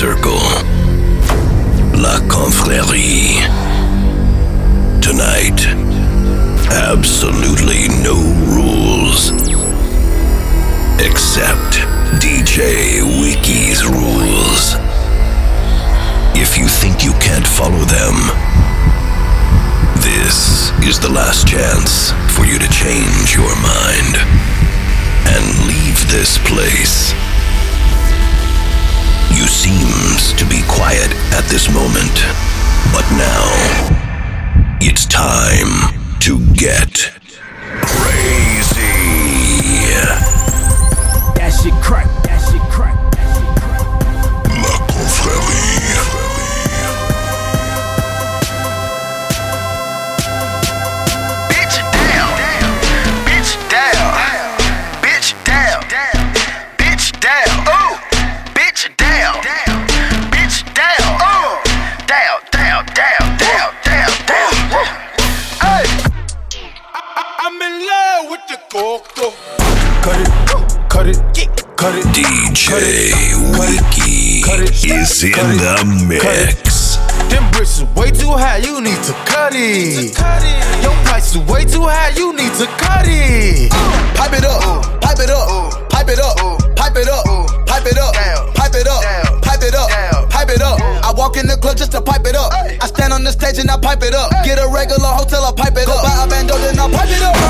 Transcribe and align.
circle. 0.00 0.40
La 2.00 2.18
Confrérie. 2.26 3.36
Tonight, 5.02 5.60
absolutely 6.88 7.88
no 8.02 8.16
rules. 8.48 9.32
Except 11.04 11.84
DJ 12.16 13.02
Wiki's 13.20 13.84
rules. 13.84 14.76
If 16.34 16.56
you 16.56 16.66
think 16.66 17.04
you 17.04 17.12
can't 17.20 17.46
follow 17.46 17.84
them, 17.84 18.16
this 20.00 20.72
is 20.88 20.98
the 20.98 21.12
last 21.12 21.46
chance 21.46 22.12
for 22.34 22.46
you 22.46 22.58
to 22.58 22.68
change 22.70 23.34
your 23.34 23.54
mind 23.60 24.16
and 25.28 25.44
leave 25.68 26.10
this 26.10 26.38
place. 26.38 27.12
You 29.40 29.46
seems 29.46 30.34
to 30.34 30.44
be 30.44 30.60
quiet 30.68 31.10
at 31.32 31.48
this 31.48 31.72
moment, 31.72 32.12
but 32.92 33.08
now 33.16 33.48
it's 34.82 35.06
time 35.06 35.96
to 36.20 36.38
get 36.52 37.19
coco. 68.70 69.34
Cut 70.00 70.20
it, 70.20 70.30
cut 70.88 71.06
it, 71.08 71.18
cut 71.76 71.94
it. 71.98 72.06
DJ 72.14 73.34
Wiki 73.58 74.46
is 74.46 75.24
in 75.24 75.58
the 75.58 75.82
mix. 76.06 76.96
Them 77.28 77.50
bricks 77.50 77.78
is 77.78 77.84
way 77.98 78.10
too 78.12 78.30
high, 78.30 78.58
you 78.58 78.80
need 78.80 79.02
to 79.02 79.12
cut 79.26 79.52
it. 79.54 80.14
Your 80.82 80.94
price 81.02 81.34
is 81.34 81.42
way 81.50 81.64
too 81.64 81.82
high, 81.82 82.14
you 82.14 82.32
need 82.32 82.54
to 82.62 82.66
cut 82.78 83.06
it. 83.06 83.72
Pipe 84.14 84.38
it 84.38 84.44
up, 84.44 85.00
pipe 85.02 85.18
it 85.18 85.30
up, 85.30 85.90
pipe 85.90 86.08
it 86.08 86.20
up, 86.20 86.38
pipe 86.76 86.94
it 86.94 87.08
up, 87.08 87.26
pipe 87.66 87.86
it 87.86 87.98
up, 87.98 88.14
pipe 88.54 88.74
it 88.74 88.86
up, 88.86 89.02
pipe 89.42 89.62
it 89.62 89.74
up, 89.74 90.30
pipe 90.30 90.48
it 90.48 90.62
up. 90.62 90.78
I 91.02 91.12
walk 91.12 91.36
in 91.36 91.48
the 91.48 91.56
club 91.56 91.76
just 91.76 91.90
to 91.92 92.00
pipe 92.00 92.24
it 92.24 92.36
up. 92.36 92.52
I 92.54 92.86
stand 92.86 93.12
on 93.12 93.24
the 93.24 93.32
stage 93.32 93.58
and 93.58 93.68
I 93.68 93.76
pipe 93.78 94.02
it 94.02 94.14
up. 94.14 94.30
Get 94.44 94.62
a 94.62 94.68
regular 94.70 95.10
hotel, 95.10 95.42
I 95.44 95.50
pipe 95.50 95.74
it 95.74 95.88
up. 95.88 95.98
Go 95.98 96.06
buy 96.06 96.22
a 96.22 96.28
bando, 96.30 96.54
then 96.58 96.78
I 96.78 96.86
pipe 96.86 97.10
it 97.10 97.22
up. 97.22 97.49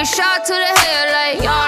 a 0.00 0.04
shot 0.06 0.46
to 0.46 0.52
the 0.54 0.80
head 0.80 1.12
like 1.12 1.44
yo. 1.44 1.59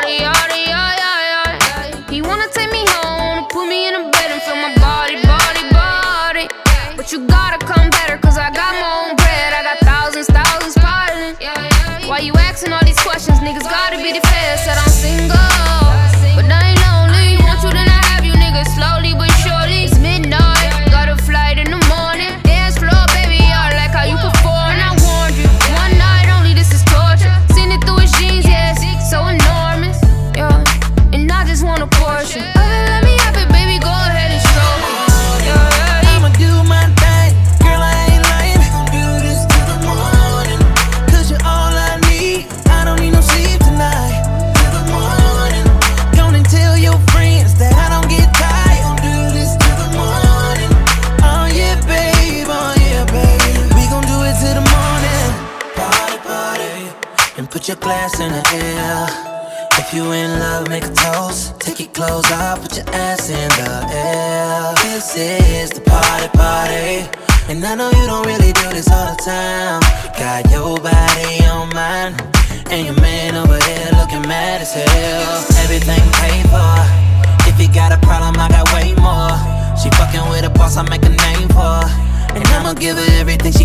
boss, 80.73 80.77
I 80.77 80.89
make 80.89 81.05
a 81.05 81.09
name 81.09 81.49
for 81.49 81.61
her. 81.61 82.13
And 82.35 82.45
I'ma 82.49 82.75
give 82.75 82.97
her 82.97 83.21
everything 83.21 83.53
she 83.53 83.65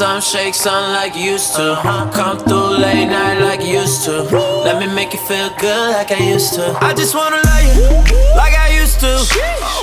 some, 0.00 0.22
shake 0.22 0.54
some 0.54 0.94
like 0.94 1.14
used 1.14 1.54
to. 1.56 1.76
Come 2.14 2.38
through 2.38 2.78
late 2.80 3.04
night 3.04 3.38
like 3.38 3.60
used 3.62 4.02
to. 4.04 4.22
Let 4.64 4.80
me 4.80 4.86
make 4.94 5.12
you 5.12 5.20
feel 5.28 5.50
good 5.60 5.92
like 5.92 6.10
I 6.10 6.24
used 6.24 6.54
to. 6.54 6.72
I 6.80 6.94
just 6.94 7.14
wanna 7.14 7.36
love 7.36 7.64
you 7.68 7.84
like 8.34 8.54
I 8.56 8.80
used 8.80 8.98
to. 9.00 9.12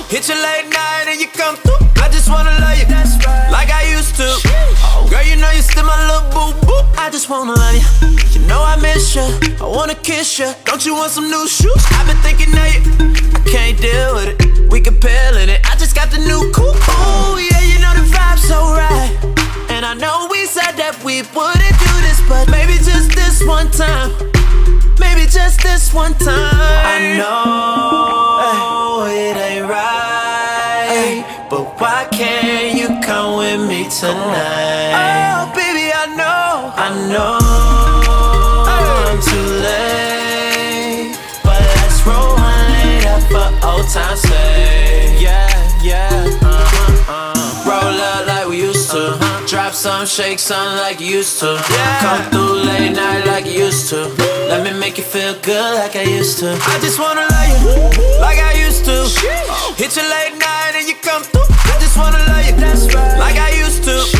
Hit 0.09 0.27
you 0.27 0.33
late 0.33 0.73
night 0.73 1.05
and 1.05 1.21
you 1.21 1.27
come 1.27 1.55
through. 1.57 1.85
I 2.01 2.09
just 2.09 2.31
wanna 2.31 2.49
love 2.49 2.77
you 2.81 2.89
like 3.53 3.69
I 3.69 3.93
used 3.93 4.15
to. 4.17 4.25
Girl, 5.07 5.21
you 5.21 5.35
know 5.35 5.51
you 5.51 5.61
still 5.61 5.85
my 5.85 5.93
little 6.09 6.25
boo 6.33 6.65
boo. 6.65 6.81
I 6.97 7.11
just 7.11 7.29
wanna 7.29 7.53
love 7.53 7.75
you. 7.77 7.85
You 8.33 8.41
know 8.47 8.63
I 8.65 8.75
miss 8.81 9.13
you. 9.13 9.21
I 9.61 9.69
wanna 9.69 9.93
kiss 9.93 10.39
you. 10.39 10.49
Don't 10.65 10.83
you 10.83 10.95
want 10.95 11.11
some 11.11 11.29
new 11.29 11.47
shoes? 11.47 11.83
I've 11.93 12.07
been 12.09 12.17
thinking 12.25 12.57
of 12.57 12.67
you. 12.73 12.81
I 13.37 13.39
can't 13.45 13.77
deal 13.79 14.15
with 14.15 14.33
it. 14.33 14.71
We 14.71 14.81
can 14.81 14.95
peel 14.97 15.37
in 15.37 15.49
it. 15.49 15.61
I 15.69 15.75
just 15.77 15.93
got 15.93 16.09
the 16.09 16.17
new 16.17 16.41
coupe. 16.57 16.73
Ooh, 16.73 17.37
yeah, 17.37 17.61
you 17.69 17.77
know 17.85 17.93
the 17.93 18.05
vibe's 18.09 18.41
so 18.49 18.73
right. 18.73 19.46
And 19.77 19.85
I 19.85 19.93
know 19.93 20.27
we 20.31 20.47
said 20.47 20.73
that 20.81 20.97
we 21.05 21.21
wouldn't 21.37 21.77
do 21.77 21.93
this, 22.01 22.17
but 22.25 22.49
maybe 22.49 22.81
just 22.81 23.13
this 23.13 23.45
one 23.45 23.69
time. 23.69 24.09
Maybe 24.97 25.29
just 25.29 25.61
this 25.61 25.93
one 25.93 26.15
time. 26.17 26.33
I 26.33 27.13
know 27.13 29.05
it 29.05 29.37
ain't 29.37 29.69
right, 29.69 31.21
but 31.47 31.79
why 31.79 32.09
can't 32.09 32.73
you 32.73 32.87
come 33.05 33.37
with 33.37 33.69
me 33.69 33.85
tonight? 33.85 34.97
Oh, 34.97 35.53
baby, 35.53 35.93
I 35.93 36.09
know, 36.17 36.73
I 36.73 36.89
know 37.13 37.37
I'm 38.65 39.21
too 39.21 39.45
late, 39.61 41.13
but 41.45 41.61
let's 41.77 42.01
roll 42.01 42.33
one 42.33 42.65
later 42.81 43.21
for 43.29 43.45
old 43.61 43.85
time's 43.93 44.25
sake. 44.25 45.21
Yeah, 45.21 45.53
yeah, 45.83 46.33
some, 49.87 50.05
shake 50.05 50.39
some 50.39 50.75
like 50.83 50.99
you 50.99 51.07
used 51.19 51.39
to. 51.39 51.49
Yeah. 51.71 52.01
Come 52.01 52.21
through 52.31 52.55
late 52.67 52.91
night 52.91 53.25
like 53.25 53.45
you 53.45 53.65
used 53.67 53.89
to. 53.91 53.99
Let 54.51 54.61
me 54.65 54.77
make 54.77 54.97
you 54.97 55.03
feel 55.03 55.33
good 55.41 55.75
like 55.79 55.95
I 55.95 56.03
used 56.03 56.39
to. 56.39 56.49
I 56.73 56.77
just 56.81 56.99
wanna 56.99 57.25
love 57.35 57.51
you 57.55 58.19
like 58.19 58.39
I 58.49 58.53
used 58.65 58.83
to. 58.89 58.97
Hit 59.79 59.95
you 59.95 60.05
late 60.15 60.35
night 60.47 60.73
and 60.75 60.87
you 60.89 60.95
come 61.01 61.23
through. 61.23 61.47
I 61.71 61.77
just 61.79 61.95
wanna 61.97 62.19
love 62.27 62.45
you 62.49 62.57
like 63.23 63.37
I 63.37 63.51
used 63.63 63.83
to. 63.85 64.16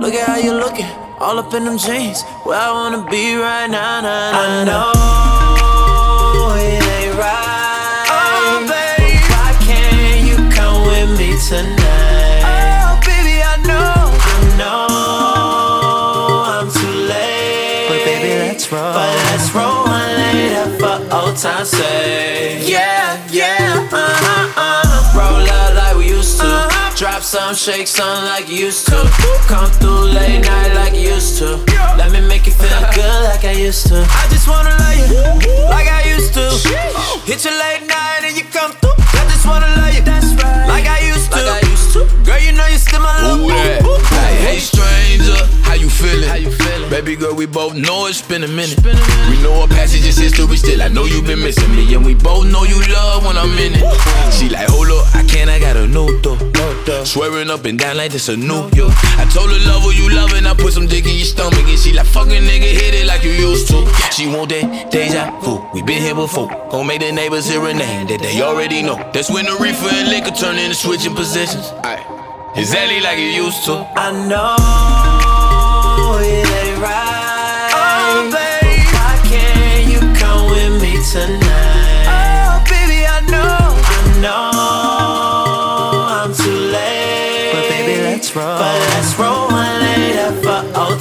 Look 0.00 0.14
at 0.14 0.26
how 0.26 0.36
you're 0.36 0.58
looking, 0.58 0.86
all 1.20 1.38
up 1.38 1.52
in 1.54 1.64
them 1.64 1.78
jeans. 1.78 2.22
Where 2.44 2.58
I 2.58 2.70
wanna 2.72 3.02
be 3.10 3.36
right 3.36 3.68
now, 3.70 4.00
nah, 4.00 4.32
nah. 4.32 4.42
I 4.42 4.64
know 4.66 6.54
it 6.58 6.82
ain't 6.96 7.14
right. 7.18 8.06
Oh, 8.10 8.66
baby. 8.66 9.18
But 9.18 9.30
why 9.30 9.50
can't 9.66 10.20
you 10.28 10.36
come 10.56 10.78
with 10.90 11.10
me 11.18 11.30
tonight? 11.48 12.42
Oh, 12.44 12.98
baby, 13.06 13.36
I 13.42 13.56
know. 13.68 13.94
I 14.32 14.38
know 14.60 14.86
I'm 16.52 16.66
too 16.70 16.94
late. 17.12 17.88
But 17.88 18.00
baby, 18.04 18.30
let's 18.42 18.64
roll. 18.72 18.92
But 18.92 19.10
let's 19.30 19.48
roll 19.54 19.84
one 19.84 20.12
later 20.22 20.66
for 20.80 20.96
old 21.14 21.36
time's 21.36 21.70
sake. 21.70 22.68
Yeah, 22.68 23.18
yeah, 23.30 23.88
uh-huh, 23.90 24.52
uh. 24.56 24.62
Roll 24.72 24.81
Drop 26.96 27.22
some, 27.22 27.54
shake 27.54 27.88
some 27.88 28.24
like 28.26 28.48
you 28.48 28.66
used 28.66 28.86
to. 28.86 29.10
Come 29.48 29.66
through 29.80 30.12
late 30.14 30.44
night 30.44 30.72
like 30.74 30.94
you 30.94 31.14
used 31.14 31.36
to. 31.38 31.56
Let 31.98 32.12
me 32.12 32.20
make 32.20 32.46
you 32.46 32.52
feel 32.52 32.68
good 32.94 33.24
like 33.24 33.44
I 33.44 33.52
used 33.52 33.88
to. 33.88 34.06
I 34.06 34.28
just 34.30 34.46
wanna 34.46 34.70
love 34.70 35.42
you 35.42 35.64
like 35.66 35.88
I 35.88 36.04
used 36.06 36.32
to. 36.34 36.46
Hit 37.26 37.44
you 37.44 37.50
late 37.50 37.88
night 37.88 38.22
and 38.22 38.36
you 38.36 38.44
come 38.44 38.72
through. 38.72 38.94
I 39.18 39.26
just 39.26 39.46
wanna 39.46 39.66
love 39.82 39.94
you 39.94 40.02
like 40.68 40.86
I 40.86 41.00
used 41.02 41.32
to. 41.32 41.38
I 41.38 41.60
used 41.70 41.92
to. 41.94 42.06
Girl, 42.24 42.38
you 42.38 42.52
know 42.52 42.66
you 42.66 42.78
still 42.78 43.00
my 43.00 43.18
boo 43.20 43.48
that? 43.48 43.82
Hey, 44.46 44.58
feeling? 46.22 46.44
How 46.44 46.50
you 46.50 46.56
feeling? 46.56 46.90
Baby 46.90 47.16
girl, 47.16 47.34
we 47.34 47.46
both 47.46 47.74
know 47.74 48.06
it's 48.06 48.22
been 48.22 48.44
a 48.44 48.48
minute. 48.48 48.78
We 49.30 49.42
know 49.42 49.62
our 49.62 49.68
passage 49.68 50.06
is 50.06 50.16
history 50.16 50.56
still. 50.56 50.82
I 50.82 50.88
know 50.88 51.04
you've 51.04 51.26
been 51.26 51.40
missing 51.40 51.70
me, 51.74 51.94
and 51.94 52.04
we 52.04 52.14
both 52.14 52.46
know 52.50 52.64
you 52.64 52.80
love 52.92 53.24
when 53.24 53.36
I'm 53.36 53.56
in 53.58 53.72
it. 53.74 54.32
She 54.32 54.48
like, 54.48 54.68
hold 54.68 54.88
up, 54.88 55.14
I 55.14 55.24
can't, 55.24 55.50
I 55.50 55.58
got 55.58 55.76
a 55.76 55.86
new 55.86 56.20
door. 56.20 56.38
Swearing 57.04 57.50
up 57.50 57.64
and 57.64 57.78
down 57.78 57.96
like 57.96 58.12
this 58.12 58.28
a 58.28 58.36
new 58.36 58.68
yo. 58.74 58.88
I 59.18 59.28
told 59.32 59.50
her 59.50 59.58
love 59.68 59.84
what 59.84 59.96
you 59.96 60.08
loving, 60.10 60.46
I 60.46 60.54
put 60.54 60.72
some 60.72 60.86
dick 60.86 61.06
in 61.06 61.16
your 61.16 61.24
stomach, 61.24 61.66
and 61.66 61.78
she 61.78 61.92
like, 61.92 62.06
fucking 62.06 62.42
nigga, 62.42 62.70
hit 62.70 62.94
it 62.94 63.06
like 63.06 63.24
you 63.24 63.30
used 63.30 63.68
to. 63.68 63.86
She 64.12 64.26
want 64.26 64.50
that 64.50 64.90
deja 64.90 65.38
vu. 65.40 65.64
We 65.74 65.82
been 65.82 66.02
here 66.02 66.14
before. 66.14 66.48
Gon' 66.70 66.86
make 66.86 67.00
the 67.00 67.12
neighbors 67.12 67.48
hear 67.48 67.64
a 67.64 67.74
name 67.74 68.06
that 68.08 68.20
they 68.20 68.42
already 68.42 68.82
know. 68.82 68.96
That's 69.12 69.30
when 69.30 69.46
the 69.46 69.56
reefer 69.60 69.88
and 69.94 70.08
liquor 70.08 70.30
turn 70.30 70.58
into 70.58 70.74
switching 70.74 71.14
positions. 71.14 71.66
Aye. 71.84 72.52
Exactly 72.56 73.00
like 73.00 73.18
you 73.18 73.44
used 73.44 73.64
to. 73.64 73.72
I 73.96 74.12
know 74.28 75.01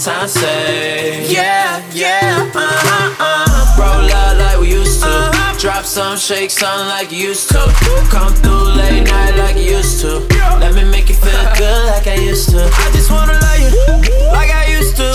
time's 0.03 0.31
sake. 0.33 1.29
Yeah, 1.29 1.77
yeah, 1.93 2.49
uh-huh, 2.55 3.15
uh. 3.21 3.77
Roll 3.77 4.09
up 4.09 4.37
like 4.37 4.59
we 4.59 4.73
used 4.73 5.03
to. 5.03 5.31
Drop 5.59 5.85
some, 5.85 6.17
shake 6.17 6.49
some 6.49 6.87
like 6.87 7.11
you 7.11 7.29
used 7.29 7.49
to. 7.49 7.61
Come 8.09 8.33
through 8.33 8.73
late 8.73 9.03
night 9.03 9.37
like 9.37 9.57
you 9.57 9.77
used 9.77 10.01
to. 10.01 10.25
Let 10.57 10.73
me 10.73 10.83
make 10.89 11.09
you 11.09 11.15
feel 11.15 11.43
good 11.57 11.85
like 11.85 12.07
I 12.07 12.15
used 12.15 12.49
to. 12.49 12.65
I 12.65 12.89
just 12.93 13.11
wanna 13.11 13.33
love 13.33 13.61
you 13.61 14.25
like 14.33 14.49
I 14.49 14.65
used 14.73 14.97
to. 14.97 15.13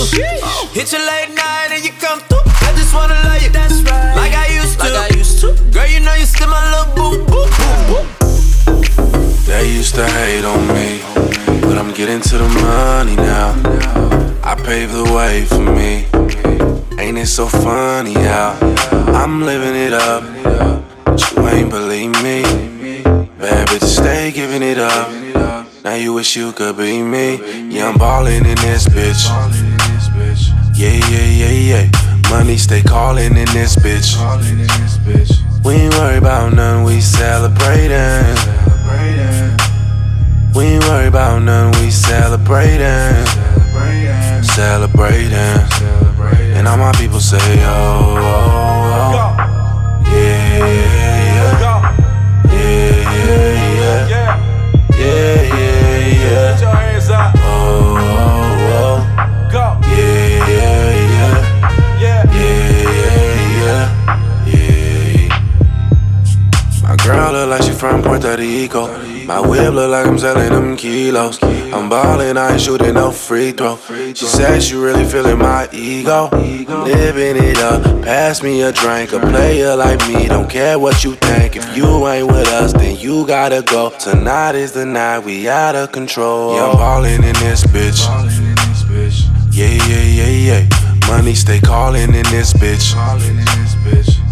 Hit 0.70 0.92
you 0.92 0.98
late 1.02 1.34
night 1.34 1.74
and 1.74 1.84
you 1.84 1.90
come 1.98 2.20
through. 2.20 2.46
I 2.46 2.70
just 2.78 2.94
wanna 2.94 3.14
love 3.26 3.42
you 3.42 3.50
like 4.14 4.34
I 4.38 4.46
used 4.54 4.78
to. 4.78 4.84
Like 4.84 5.10
I 5.10 5.16
used 5.16 5.40
to. 5.40 5.48
Girl, 5.72 5.86
you 5.86 5.98
know 5.98 6.14
you 6.14 6.26
still 6.26 6.48
my 6.48 6.62
little 6.70 6.94
boo 6.94 7.24
boo 7.26 7.46
boo 7.46 8.04
boo. 8.04 8.15
They 9.56 9.72
used 9.72 9.94
to 9.94 10.06
hate 10.06 10.44
on 10.44 10.68
me, 10.68 11.00
but 11.62 11.78
I'm 11.78 11.90
getting 11.94 12.20
to 12.20 12.36
the 12.36 12.48
money 12.60 13.16
now. 13.16 13.54
I 14.44 14.54
paved 14.54 14.92
the 14.92 15.10
way 15.16 15.46
for 15.46 15.62
me. 15.62 16.04
Ain't 17.02 17.16
it 17.16 17.26
so 17.26 17.46
funny 17.46 18.12
how 18.12 18.58
I'm 19.14 19.46
living 19.46 19.74
it 19.74 19.94
up? 19.94 20.22
But 21.06 21.32
you 21.32 21.48
ain't 21.48 21.70
believe 21.70 22.12
me. 22.22 22.42
Bad 23.38 23.70
stay 23.80 24.30
giving 24.30 24.62
it 24.62 24.76
up. 24.76 25.08
Now 25.82 25.94
you 25.94 26.12
wish 26.12 26.36
you 26.36 26.52
could 26.52 26.76
be 26.76 27.00
me. 27.00 27.40
Yeah, 27.74 27.88
I'm 27.88 27.96
ballin' 27.96 28.44
in 28.44 28.56
this 28.56 28.86
bitch. 28.86 29.24
Yeah, 30.76 31.00
yeah, 31.08 31.28
yeah, 31.40 31.56
yeah. 31.70 31.90
Money 32.28 32.58
stay 32.58 32.82
calling 32.82 33.34
in 33.34 33.48
this 33.56 33.74
bitch. 33.76 34.18
We 35.64 35.72
ain't 35.76 35.94
worry 35.94 36.18
about 36.18 36.52
none, 36.52 36.84
we 36.84 37.00
celebrating. 37.00 38.65
We 40.56 40.64
ain't 40.64 40.84
worry 40.84 41.08
about 41.08 41.42
none, 41.42 41.70
we 41.82 41.90
celebrating. 41.90 43.26
Celebrating. 44.42 45.34
And 46.56 46.66
all 46.66 46.78
my 46.78 46.92
people 46.92 47.20
say, 47.20 47.36
oh, 47.64 48.16
oh, 48.16 49.12
oh. 49.12 49.36
Yeah, 50.10 50.56
yeah, 50.56 51.36
yeah. 51.36 51.82
Yeah, 52.46 52.96
yeah, 53.12 53.68
yeah. 53.82 54.32
Yeah, 54.96 55.42
yeah, 55.42 56.06
yeah. 56.24 56.52
Put 56.54 56.62
your 56.62 56.74
hands 56.74 57.10
up. 57.10 57.34
Oh, 57.36 57.98
oh, 58.70 58.96
oh. 59.52 59.72
Yeah, 59.82 60.48
yeah, 60.48 60.88
yeah. 61.12 61.36
Yeah. 62.00 62.22
Yeah, 62.32 62.96
yeah, 63.60 64.64
yeah. 65.20 65.28
My 66.82 66.96
girl 66.96 67.32
look 67.32 67.48
like 67.50 67.62
she 67.62 67.72
from 67.72 68.02
Puerto 68.02 68.36
Rico. 68.38 69.15
My 69.26 69.40
whip 69.40 69.74
look 69.74 69.90
like 69.90 70.06
I'm 70.06 70.18
selling 70.18 70.50
them 70.50 70.76
kilos. 70.76 71.42
I'm 71.42 71.88
ballin', 71.88 72.38
I 72.38 72.52
ain't 72.52 72.60
shooting 72.60 72.94
no 72.94 73.10
free 73.10 73.50
throw. 73.50 73.76
She 74.14 74.24
said 74.24 74.62
she 74.62 74.76
really 74.76 75.04
feeling 75.04 75.38
my 75.38 75.68
ego. 75.72 76.28
Living 76.30 77.36
it 77.36 77.58
up, 77.58 77.82
pass 78.04 78.40
me 78.40 78.62
a 78.62 78.70
drink. 78.70 79.12
A 79.12 79.18
player 79.18 79.74
like 79.74 79.98
me, 80.06 80.28
don't 80.28 80.48
care 80.48 80.78
what 80.78 81.02
you 81.02 81.16
think. 81.16 81.56
If 81.56 81.76
you 81.76 82.06
ain't 82.06 82.28
with 82.28 82.46
us, 82.48 82.72
then 82.72 82.96
you 82.98 83.26
gotta 83.26 83.62
go. 83.62 83.90
Tonight 83.98 84.54
is 84.54 84.70
the 84.72 84.86
night, 84.86 85.18
we 85.20 85.48
out 85.48 85.74
of 85.74 85.90
control. 85.90 86.54
Yeah, 86.54 86.70
I'm 86.70 86.76
ballin' 86.76 87.24
in 87.24 87.34
this 87.34 87.64
bitch. 87.64 88.06
Yeah, 89.50 89.66
yeah, 89.88 90.02
yeah, 90.02 90.68
yeah. 90.68 91.08
Money 91.08 91.34
stay 91.34 91.58
callin' 91.58 92.14
in 92.14 92.26
this 92.30 92.52
bitch. 92.52 92.94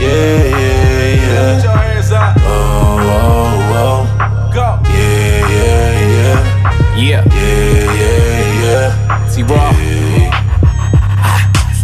Yeah, 0.00 0.44
yeah, 0.48 1.14
Put 1.14 1.22
yeah. 1.22 1.62
your 1.62 1.72
hands 1.76 2.12
up. 2.12 2.34
Oh, 2.38 2.42
oh, 3.12 3.80
oh. 3.82 4.50
Go. 4.54 4.66
Yeah, 4.90 5.48
yeah, 5.50 5.90
yeah. 6.16 6.38
Yeah, 6.96 7.22
Yeah, 7.34 7.92
yeah, 8.00 8.62
yeah. 8.62 9.26
see 9.28 9.42
raw. 9.42 9.72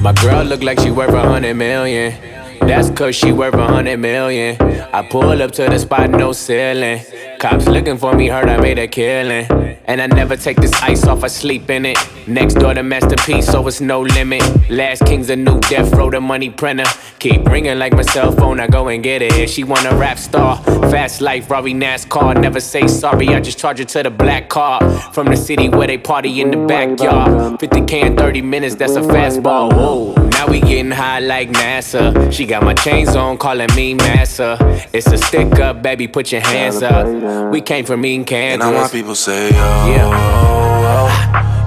My 0.00 0.12
girl 0.22 0.44
look 0.44 0.62
like 0.62 0.78
she 0.80 0.90
worth 0.90 1.10
a 1.12 1.20
hundred 1.20 1.54
million. 1.54 2.12
That's 2.60 2.90
cause 2.90 3.14
she 3.14 3.32
worth 3.32 3.54
a 3.54 3.66
hundred 3.66 3.98
million. 3.98 4.60
I 4.92 5.06
pull 5.08 5.42
up 5.42 5.52
to 5.52 5.66
the 5.66 5.78
spot, 5.78 6.10
no 6.10 6.32
ceiling. 6.32 7.00
Cops 7.38 7.66
looking 7.66 7.98
for 7.98 8.14
me, 8.14 8.28
heard 8.28 8.48
I 8.48 8.58
made 8.60 8.78
a 8.78 8.88
killing. 8.88 9.46
And 9.88 10.02
I 10.02 10.06
never 10.08 10.36
take 10.36 10.56
this 10.56 10.72
ice 10.82 11.06
off, 11.06 11.22
I 11.22 11.28
sleep 11.28 11.70
in 11.70 11.86
it. 11.86 11.96
Next 12.26 12.54
door 12.54 12.74
to 12.74 12.82
Master 12.82 13.14
P's, 13.24 13.46
so 13.46 13.66
it's 13.68 13.80
no 13.80 14.00
limit. 14.00 14.42
Last 14.68 15.06
king's 15.06 15.30
a 15.30 15.36
new 15.36 15.60
death 15.60 15.92
row, 15.92 16.10
the 16.10 16.20
money 16.20 16.50
printer. 16.50 16.84
Keep 17.20 17.46
ringing 17.46 17.78
like 17.78 17.92
my 17.92 18.02
cell 18.02 18.32
phone, 18.32 18.58
I 18.58 18.66
go 18.66 18.88
and 18.88 19.00
get 19.02 19.22
it. 19.22 19.32
If 19.34 19.50
she 19.50 19.62
want 19.62 19.86
a 19.86 19.94
rap 19.94 20.18
star, 20.18 20.60
fast 20.90 21.20
life, 21.20 21.48
Robbie 21.48 21.72
NASCAR. 21.74 22.40
Never 22.40 22.58
say 22.58 22.88
sorry, 22.88 23.28
I 23.28 23.40
just 23.40 23.58
charge 23.58 23.78
her 23.78 23.84
to 23.84 24.02
the 24.02 24.10
black 24.10 24.48
car. 24.48 24.80
From 25.12 25.26
the 25.28 25.36
city 25.36 25.68
where 25.68 25.86
they 25.86 25.98
party 25.98 26.40
in 26.40 26.50
the 26.50 26.66
backyard. 26.66 27.60
50k 27.60 27.92
in 28.02 28.16
30 28.16 28.42
minutes, 28.42 28.74
that's 28.74 28.96
a 28.96 29.02
fastball. 29.02 29.72
Whoa, 29.72 30.14
now 30.30 30.48
we 30.48 30.60
getting 30.60 30.90
high 30.90 31.20
like 31.20 31.50
NASA. 31.50 32.32
She 32.32 32.44
got 32.44 32.64
my 32.64 32.74
chains 32.74 33.14
on, 33.14 33.38
calling 33.38 33.72
me 33.76 33.94
massa. 33.94 34.58
It's 34.92 35.06
a 35.06 35.18
stick 35.18 35.60
up, 35.60 35.80
baby, 35.82 36.08
put 36.08 36.32
your 36.32 36.40
hands 36.40 36.82
up. 36.82 37.52
We 37.52 37.60
came 37.60 37.84
from 37.84 38.04
eating 38.04 38.26
And 38.36 38.62
all 38.62 38.72
my 38.72 38.88
people 38.88 39.14
say, 39.14 39.50
oh, 39.52 39.75
Yeah. 39.84 40.08
oh, 40.12 41.08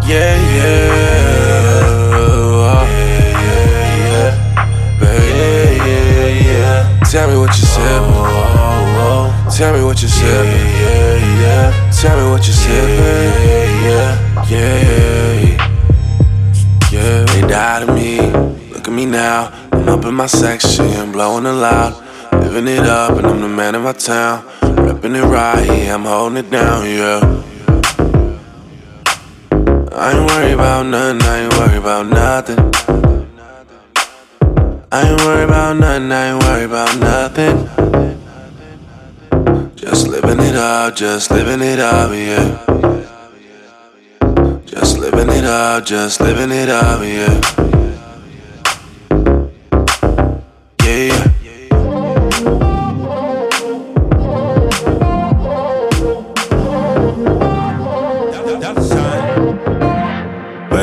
yeah, 0.08 0.34
yeah. 0.58 1.00
Oh, 2.16 2.86
yeah, 2.90 4.06
yeah. 4.10 4.30
Baby, 5.00 5.78
yeah, 5.88 6.28
yeah. 6.50 7.00
Tell 7.12 7.28
me 7.30 7.36
what 7.38 7.54
you 7.58 7.66
said. 7.66 8.02
Tell 9.58 9.74
me 9.74 9.82
what 9.84 10.02
you 10.02 10.08
said. 10.08 10.46
Yeah, 10.46 11.18
yeah. 11.42 11.92
Tell 11.92 12.16
me 12.18 12.26
what 12.32 12.48
you 12.48 12.54
said. 12.54 12.88
Yeah, 13.84 14.16
yeah. 14.50 14.80
Yeah, 16.92 17.26
they 17.26 17.42
died 17.48 17.84
of 17.84 17.90
me. 17.96 18.20
Look 18.72 18.88
at 18.88 18.94
me 18.94 19.06
now. 19.06 19.52
I'm 19.72 19.88
up 19.88 20.06
in 20.06 20.14
my 20.16 20.28
section, 20.28 21.12
blowing 21.12 21.46
it 21.46 21.50
loud. 21.50 21.94
Living 22.34 22.68
it 22.68 22.80
up, 22.80 23.18
and 23.18 23.28
I'm 23.28 23.42
the 23.42 23.48
man 23.48 23.76
of 23.76 23.84
my 23.84 23.94
town. 23.94 24.44
Repping 24.62 25.16
it 25.16 25.24
right, 25.26 25.66
yeah, 25.66 25.94
I'm 25.96 26.04
holding 26.04 26.38
it 26.38 26.50
down, 26.50 26.86
yeah. 26.86 27.20
I 30.02 30.14
ain't 30.14 30.32
worried 30.32 30.54
about 30.54 30.86
nothing, 30.86 31.22
I 31.24 31.40
ain't 31.40 31.54
worried 31.56 31.78
about 31.78 32.06
nothing. 32.08 32.58
I 34.94 35.10
ain't 35.10 35.22
worried 35.26 35.44
about 35.44 35.76
nothing, 35.76 36.12
I 36.14 36.30
ain't 36.30 36.42
worried 36.42 36.70
about 36.72 36.98
nothing. 37.00 37.68
Just 39.76 40.08
living 40.08 40.40
it 40.40 40.56
up, 40.56 40.96
just 40.96 41.32
living 41.32 41.62
it 41.62 41.80
up, 41.80 42.12
yeah. 42.14 42.66
Just 44.66 45.00
living 45.00 45.30
it 45.32 45.44
up, 45.44 45.86
just 45.86 46.22
living 46.22 46.52
it 46.52 46.70
up, 46.70 47.02
yeah. 47.04 47.69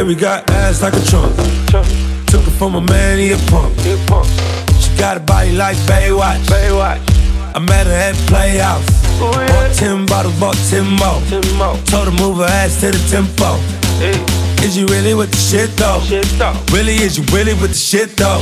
Baby 0.06 0.20
got 0.20 0.48
ass 0.52 0.82
like 0.82 0.94
a 0.94 1.04
trunk. 1.04 1.34
Took 2.28 2.46
it 2.46 2.54
from 2.60 2.76
a 2.76 2.80
man, 2.80 3.18
he 3.18 3.32
a 3.32 3.38
punk. 3.50 3.74
She 4.78 4.96
got 4.96 5.16
a 5.16 5.20
body 5.20 5.50
like 5.50 5.76
Baywatch. 5.78 6.46
Baywatch. 6.46 7.02
I 7.56 7.58
met 7.58 7.88
her 7.88 7.92
at 7.92 8.14
Playhouse. 8.30 8.86
Bought 9.18 9.74
10 9.74 10.06
bottles, 10.06 10.38
bought 10.38 10.54
10 10.70 10.86
more. 10.94 11.74
Told 11.90 12.06
her 12.06 12.14
move 12.22 12.36
her 12.36 12.44
ass 12.44 12.78
to 12.82 12.92
the 12.92 13.02
tempo. 13.10 13.58
Is 14.62 14.76
you 14.76 14.86
really 14.86 15.14
with 15.14 15.32
the 15.32 15.42
shit 15.42 15.70
though? 15.74 15.98
Really, 16.70 16.94
is 17.02 17.18
you 17.18 17.24
really 17.34 17.54
with 17.54 17.74
the 17.74 17.74
shit 17.74 18.16
though? 18.16 18.38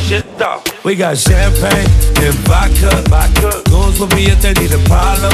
We 0.84 0.96
got 0.96 1.16
champagne 1.16 1.88
and 2.20 2.36
vodka. 2.44 2.92
Goons 3.70 3.98
will 3.98 4.08
be 4.08 4.26
if 4.28 4.42
they 4.42 4.52
need 4.52 4.72
a 4.72 4.84
problem. 4.84 5.32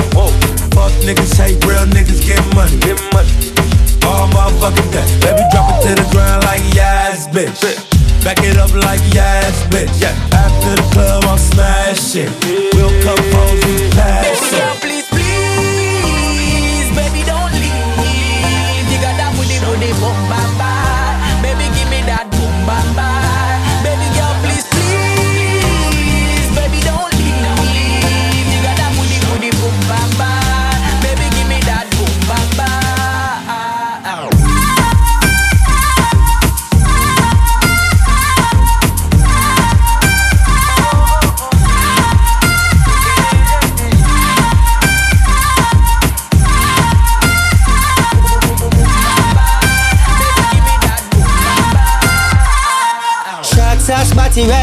Fuck 0.79 0.95
niggas, 1.03 1.35
hate 1.35 1.59
real 1.65 1.87
niggas, 1.91 2.25
get 2.25 2.39
money. 2.55 2.79
get 2.79 3.03
money. 3.13 3.60
All 4.05 4.29
motherfucking 4.29 4.91
day. 4.93 5.07
Baby, 5.21 5.45
drop 5.53 5.71
it 5.75 5.83
to 5.87 5.95
the 5.95 6.07
ground 6.13 6.45
like 6.45 6.63
yes, 6.75 7.29
bitch. 7.29 7.61
Back 8.25 8.39
it 8.45 8.57
up 8.59 8.73
like 8.75 9.01
yes, 9.15 9.65
bitch. 9.73 10.01
Yeah. 10.01 10.15
After 10.33 10.77
the 10.77 10.87
club, 10.93 11.25
I'm 11.25 11.39
smashing. 11.39 12.31
We'll 12.75 12.93
come 13.03 13.23
home, 13.33 13.57
we 13.65 13.91
pass 13.97 14.53
it. 14.53 14.81
please, 14.83 15.09
please, 15.09 16.89
baby, 16.93 17.25
don't 17.25 17.53
leave. 17.57 18.87
You 18.93 18.99
got 19.01 19.17
that 19.17 19.33
booty, 19.37 19.59
booty, 19.65 19.93
boom, 20.01 20.17
bam, 20.29 20.45
bam. 20.45 20.50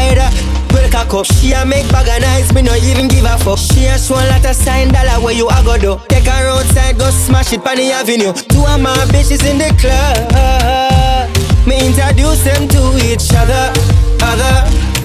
Rider. 0.08 0.30
Break 0.68 0.94
a 0.94 1.04
cup. 1.04 1.26
She 1.26 1.52
a 1.52 1.64
make 1.64 1.88
bag 1.90 2.08
of 2.08 2.20
nice, 2.20 2.52
me 2.52 2.62
no 2.62 2.74
even 2.76 3.08
give 3.08 3.24
a 3.24 3.38
fuck. 3.38 3.58
She 3.58 3.86
a 3.86 3.98
show 3.98 4.14
lot 4.14 4.44
of 4.44 4.56
sign 4.56 4.92
dollar 4.92 5.20
where 5.22 5.34
you 5.34 5.48
a 5.48 5.62
go 5.64 5.78
do. 5.78 6.00
Take 6.08 6.26
her 6.26 6.48
outside, 6.48 6.98
go 6.98 7.10
smash 7.10 7.52
it 7.52 7.66
on 7.66 7.76
the 7.76 7.92
avenue. 7.92 8.32
Two 8.32 8.64
of 8.64 8.80
my 8.80 8.94
bitches 9.12 9.44
in 9.48 9.58
the 9.58 9.70
club. 9.80 11.28
Me 11.66 11.86
introduce 11.86 12.44
them 12.44 12.68
to 12.68 12.96
each 13.04 13.32
other. 13.34 13.72
Other, 14.20 14.54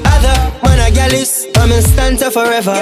other. 0.05 0.37
Man 0.63 0.79
a 0.79 0.93
gal 0.93 1.13
is, 1.13 1.47
I'm 1.57 1.71
in 1.71 1.81
stanza 1.81 2.31
forever. 2.31 2.73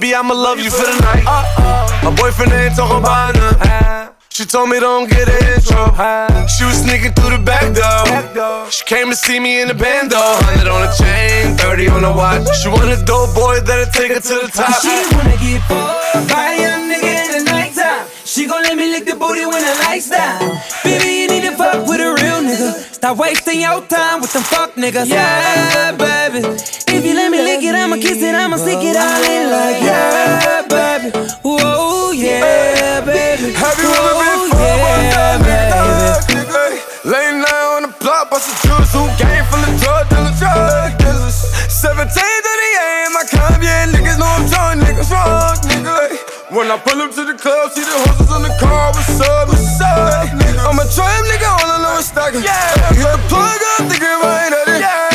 Baby, 0.00 0.14
I'ma 0.14 0.32
love 0.32 0.58
you 0.58 0.70
for 0.70 0.80
the 0.80 0.96
night. 1.04 1.24
Uh 1.28 1.44
oh. 1.60 2.08
My 2.08 2.16
boyfriend 2.16 2.52
ain't 2.52 2.74
talking 2.74 3.04
about 3.04 3.36
nothing. 3.36 4.16
She 4.30 4.46
told 4.46 4.70
me 4.70 4.80
don't 4.80 5.04
get 5.04 5.28
an 5.28 5.36
intro. 5.52 5.92
She 6.48 6.64
was 6.64 6.80
sneaking 6.80 7.12
through 7.12 7.36
the 7.36 7.42
back 7.44 7.68
door. 7.76 8.64
She 8.72 8.82
came 8.86 9.10
to 9.10 9.14
see 9.14 9.38
me 9.38 9.60
in 9.60 9.68
the 9.68 9.74
band 9.74 10.08
though. 10.10 10.40
100 10.56 10.72
on 10.72 10.88
the 10.88 10.92
chain, 10.96 11.52
30 11.60 11.88
on 11.92 12.00
the 12.08 12.12
watch. 12.16 12.48
She 12.64 12.72
want 12.72 12.88
a 12.88 12.96
dope 13.04 13.36
boy 13.36 13.60
that'll 13.60 13.92
take 13.92 14.16
her 14.16 14.24
to 14.24 14.36
the 14.40 14.48
top. 14.48 14.72
She 14.80 14.88
wanna 14.88 15.36
get 15.36 15.60
fucked 15.68 16.32
by 16.32 16.56
a 16.56 16.64
young 16.64 16.88
nigga 16.88 17.12
in 17.20 17.28
the 17.36 17.52
nighttime. 17.52 18.08
She 18.24 18.48
gon' 18.48 18.62
let 18.62 18.80
me 18.80 18.88
lick 18.88 19.04
the 19.04 19.20
booty 19.20 19.44
when 19.44 19.60
the 19.60 19.74
lights 19.84 20.08
down. 20.08 20.40
Baby, 20.80 21.12
you 21.12 21.26
need 21.28 21.44
to 21.44 21.52
fuck 21.60 21.84
with 21.84 22.00
a 22.00 22.08
real 22.08 22.40
nigga. 22.40 22.72
Stop 22.96 23.18
wasting 23.18 23.60
your 23.60 23.84
time 23.84 24.22
with 24.24 24.32
them 24.32 24.48
fuck 24.48 24.72
niggas. 24.80 25.12
Yeah, 25.12 25.92
baby. 25.92 26.40
If 26.88 27.04
you 27.04 27.14
let 27.14 27.29
lick 27.60 27.68
it, 27.68 27.76
I'ma 27.76 27.96
kiss 27.96 28.22
it, 28.22 28.34
I'ma 28.34 28.56
stick 28.56 28.80
it 28.80 28.96
all 28.96 29.24
in 29.24 29.50
like 29.52 29.82
yeah, 29.84 30.64
baby. 30.64 31.12
Whoa, 31.44 32.10
yeah, 32.12 33.04
baby. 33.04 33.52
Have 33.52 33.76
you 33.76 33.90
ever 34.00 34.14
been 34.16 34.40
fucked 34.48 34.80
by 34.80 34.96
a 35.12 35.36
nigga? 35.44 36.56
Late 37.04 37.36
night 37.36 37.68
on 37.76 37.82
the 37.84 37.92
block, 38.00 38.30
bust 38.30 38.48
a 38.48 38.54
juice, 38.64 38.92
who 38.96 39.04
game 39.20 39.44
full 39.52 39.60
of 39.60 39.76
drug 39.76 40.08
dealers, 40.08 40.40
drug 40.40 40.96
dealers. 41.04 41.36
17 41.68 42.08
to 42.08 42.52
the 42.64 42.70
AM, 42.80 43.16
I 43.16 43.24
come, 43.28 43.60
yeah, 43.60 43.92
niggas 43.92 44.16
know 44.16 44.30
I'm 44.30 44.48
drunk, 44.48 44.80
niggas 44.80 45.12
wrong, 45.12 45.56
nigga. 45.68 46.16
When 46.56 46.70
I 46.70 46.78
pull 46.80 46.96
up 47.02 47.12
to 47.12 47.24
the 47.28 47.36
club, 47.36 47.72
see 47.72 47.84
the 47.84 47.96
horses 48.08 48.32
on 48.32 48.42
the 48.42 48.56
car, 48.56 48.88
what's 48.96 49.20
up, 49.20 49.48
what's 49.48 49.80
up, 49.80 50.32
nigga? 50.32 50.64
I'm 50.64 50.80
a 50.80 50.86
trap 50.88 51.24
nigga, 51.28 51.48
all 51.60 51.68
I 51.68 51.78
know 51.84 51.98
is 52.00 52.08
stacking. 52.08 52.40
Yeah, 52.40 52.96
hit 52.96 53.04
the 53.04 53.20
plug 53.28 53.60
up, 53.76 53.84
it 53.84 54.00
right 54.00 54.48
at 54.48 54.68
it. 54.68 54.80
Yeah, 54.80 55.09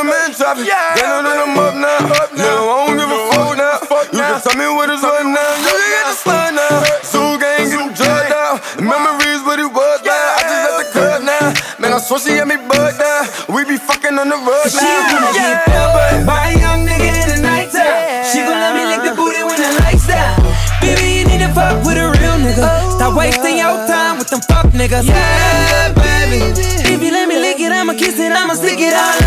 I'm 0.00 0.08
in 0.08 0.32
traffic. 0.32 0.64
Yeah, 0.64 0.96
they 0.96 1.04
know 1.04 1.20
that 1.20 1.44
I'm 1.44 1.52
up 1.60 1.76
now. 1.76 2.00
Up 2.24 2.32
now. 2.32 2.40
No, 2.40 2.72
I 2.72 2.76
don't 2.88 2.96
give 2.96 3.12
a 3.12 3.20
fuck 3.28 3.52
now. 3.52 3.76
You 4.16 4.24
can 4.24 4.40
tell 4.40 4.56
me 4.56 4.64
what 4.72 4.88
is 4.88 5.04
right 5.04 5.28
now. 5.28 5.52
You 5.60 5.76
can 5.76 5.92
get 5.92 6.04
the 6.08 6.16
slide 6.16 6.54
now. 6.56 6.80
Zoo 7.04 7.36
gang, 7.36 7.68
get 7.68 7.76
them 7.76 7.92
drugged 7.92 8.32
out. 8.32 8.64
Memories 8.80 9.44
what 9.44 9.60
it 9.60 9.68
was 9.68 10.00
now. 10.00 10.16
I 10.16 10.40
just 10.48 10.62
left 10.64 10.76
the 10.80 10.86
club 10.96 11.20
now. 11.28 11.44
Man, 11.76 11.92
I 11.92 12.00
swear 12.00 12.16
she 12.16 12.32
had 12.40 12.48
me 12.48 12.56
bugged 12.56 12.96
now. 12.96 13.28
We 13.52 13.68
be 13.68 13.76
fucking 13.76 14.16
on 14.16 14.32
the 14.32 14.40
road 14.40 14.72
She 14.72 14.80
now. 14.80 15.04
wanna 15.04 15.36
get 15.36 15.68
fucked 15.68 16.24
by 16.24 16.48
a 16.48 16.52
young 16.56 16.80
nigga 16.88 17.08
in 17.20 17.26
the 17.36 17.38
nighttime. 17.44 18.24
She 18.32 18.40
gon' 18.40 18.56
let 18.56 18.72
me 18.72 18.88
lick 18.88 19.04
the 19.04 19.12
booty 19.12 19.44
when 19.44 19.60
the 19.60 19.70
lights 19.84 20.08
down. 20.08 20.40
Baby, 20.80 21.20
you 21.20 21.24
need 21.28 21.44
to 21.44 21.52
fuck 21.52 21.76
with 21.84 22.00
a 22.00 22.08
real 22.08 22.40
nigga. 22.40 22.96
Stop 22.96 23.12
wasting 23.20 23.60
your 23.60 23.76
time 23.84 24.16
with 24.16 24.32
them 24.32 24.40
fuck 24.48 24.64
niggas. 24.72 25.04
Yeah, 25.04 25.92
baby. 25.92 26.40
If 26.88 27.04
you 27.04 27.12
let 27.12 27.28
me 27.28 27.36
lick 27.36 27.60
it, 27.60 27.68
I'ma 27.68 27.92
kiss 27.92 28.16
it, 28.16 28.32
I'ma 28.32 28.54
stick 28.56 28.80
it 28.80 28.96
all 28.96 29.20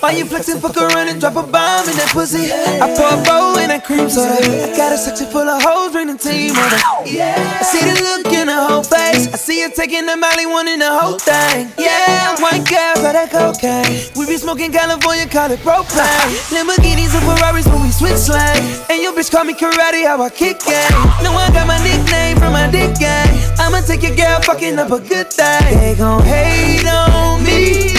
Why 0.00 0.12
you 0.12 0.26
flexing, 0.26 0.60
fuck 0.60 0.76
around 0.76 1.08
and 1.08 1.18
drop 1.20 1.36
a 1.36 1.42
bomb 1.42 1.88
in 1.88 1.96
that 1.96 2.10
pussy? 2.12 2.52
I 2.52 2.92
pour 2.92 3.08
a 3.08 3.18
bowl 3.24 3.56
in 3.56 3.72
that 3.72 3.84
cream 3.84 4.08
soda. 4.10 4.36
I 4.38 4.76
got 4.76 4.92
a 4.92 4.98
section 4.98 5.26
full 5.26 5.48
of 5.48 5.62
hoes, 5.62 5.92
bring 5.92 6.12
team 6.18 6.52
it. 6.52 6.72
I 6.84 7.64
see 7.64 7.80
the 7.80 7.96
look 8.04 8.28
in 8.32 8.48
her 8.48 8.66
whole 8.68 8.84
face. 8.84 9.32
I 9.32 9.36
see 9.40 9.62
her 9.64 9.70
taking 9.72 10.04
the 10.04 10.16
Molly, 10.16 10.44
wanting 10.44 10.78
the 10.78 10.92
whole 10.92 11.18
thing. 11.18 11.72
Yeah, 11.80 12.36
white 12.44 12.68
girl, 12.68 12.94
for 13.00 13.12
that 13.16 13.32
cocaine. 13.32 14.12
We 14.14 14.28
be 14.28 14.36
smoking 14.36 14.70
California, 14.70 15.26
call 15.26 15.50
it 15.50 15.60
propane. 15.64 16.28
Lamborghinis 16.52 17.16
and 17.16 17.24
Ferraris 17.24 17.66
when 17.66 17.82
we 17.82 17.90
switch 17.90 18.20
slang. 18.20 18.62
And 18.92 19.00
your 19.00 19.16
bitch 19.16 19.32
call 19.32 19.44
me 19.44 19.54
karate, 19.54 20.04
how 20.04 20.20
I 20.20 20.28
kick 20.28 20.60
game. 20.60 20.92
No, 21.24 21.32
I 21.32 21.48
got 21.56 21.66
my 21.66 21.80
nickname 21.80 22.36
from 22.36 22.52
my 22.52 22.68
dick 22.70 22.94
game. 23.00 23.32
I'ma 23.56 23.80
take 23.80 24.04
your 24.04 24.14
girl 24.14 24.44
fucking 24.44 24.78
up 24.78 24.92
a 24.92 25.00
good 25.00 25.32
thing. 25.32 25.72
They 25.72 25.96
gon' 25.96 26.22
hate 26.22 26.84
on 26.84 27.42
me. 27.42 27.95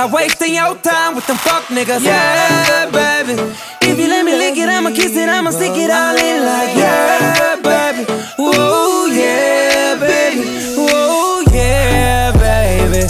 Stop 0.00 0.12
wasting 0.12 0.54
your 0.54 0.76
time 0.76 1.14
with 1.14 1.26
them 1.26 1.36
fuck 1.36 1.64
niggas. 1.64 2.02
Yeah, 2.02 2.88
baby. 2.90 3.34
If 3.82 3.98
you 3.98 4.08
let 4.08 4.24
me 4.24 4.34
lick 4.34 4.56
it, 4.56 4.66
I'ma 4.66 4.92
kiss 4.92 5.14
it, 5.14 5.28
I'ma 5.28 5.50
stick 5.50 5.76
it 5.76 5.90
all 5.90 6.16
in 6.16 6.42
like 6.42 6.74
yeah, 6.74 7.56
baby. 7.56 8.10
Whoa, 8.38 9.04
yeah, 9.12 10.00
baby. 10.00 10.40
Whoa, 10.78 11.42
yeah, 11.52 12.32
baby. 12.32 13.08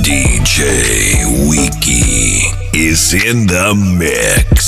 DJ 0.00 1.50
Wiki 1.50 2.48
is 2.72 3.12
in 3.12 3.46
the 3.46 3.74
mix. 3.74 4.67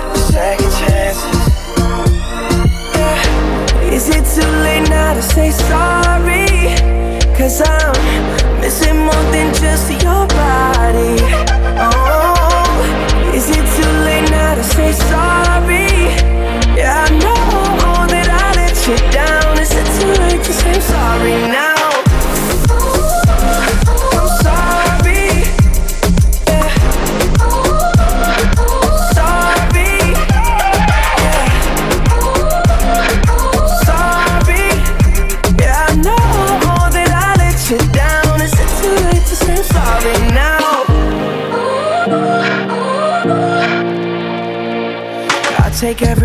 it 4.13 4.25
too 4.35 4.51
late 4.63 4.89
now 4.89 5.13
to 5.13 5.21
say 5.21 5.51
sorry? 5.51 6.47
Cause 7.37 7.61
I'm 7.61 8.61
missing 8.61 8.97
more 8.99 9.25
than 9.33 9.53
just 9.55 9.89
your 10.03 10.25
body 10.27 11.17
Oh, 11.77 13.31
is 13.33 13.49
it 13.49 13.65
too 13.75 13.91
late 14.05 14.29
now 14.29 14.55
to 14.55 14.63
say 14.63 14.91
sorry? 14.93 15.89
Yeah, 16.77 17.05
I 17.05 17.09
know 17.23 18.07
that 18.13 18.27
I 18.29 18.47
let 18.59 18.75
you 18.87 18.97
down 19.11 19.59
Is 19.59 19.71
it 19.71 19.87
too 19.99 20.13
late 20.21 20.43
to 20.43 20.53
say 20.53 20.79
sorry 20.79 21.31
now? 21.51 21.70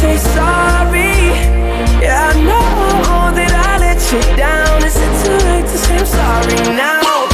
say 0.00 0.16
sorry. 0.16 1.12
Yeah, 2.02 2.30
I 2.30 2.34
know 2.48 3.34
that 3.36 3.52
I 3.68 3.72
let 3.84 4.00
you 4.12 4.20
down. 4.36 4.84
Is 4.88 4.96
it 4.96 5.12
too 5.22 5.38
late 5.48 5.66
to 5.72 5.78
say 5.84 5.98
I'm 5.98 6.06
sorry 6.06 6.58
now? 6.76 7.26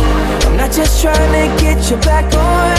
I'm 0.46 0.56
not 0.56 0.72
just 0.72 1.02
trying 1.02 1.32
to 1.38 1.62
get 1.62 1.90
you 1.90 1.96
back 1.98 2.26
on. 2.34 2.73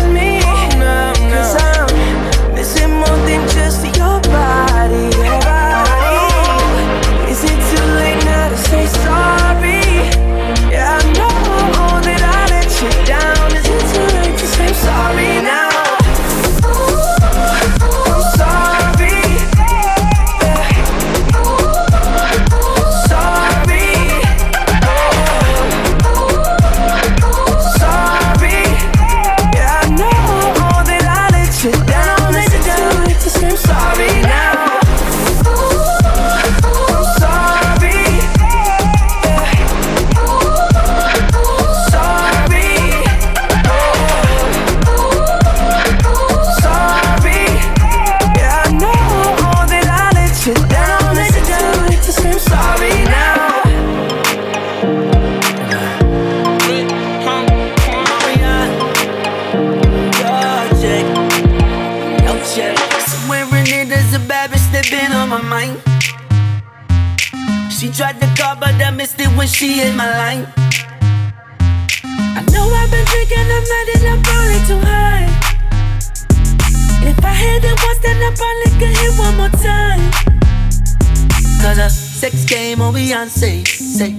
Beyonce. 83.06 83.62
Say, 83.68 84.16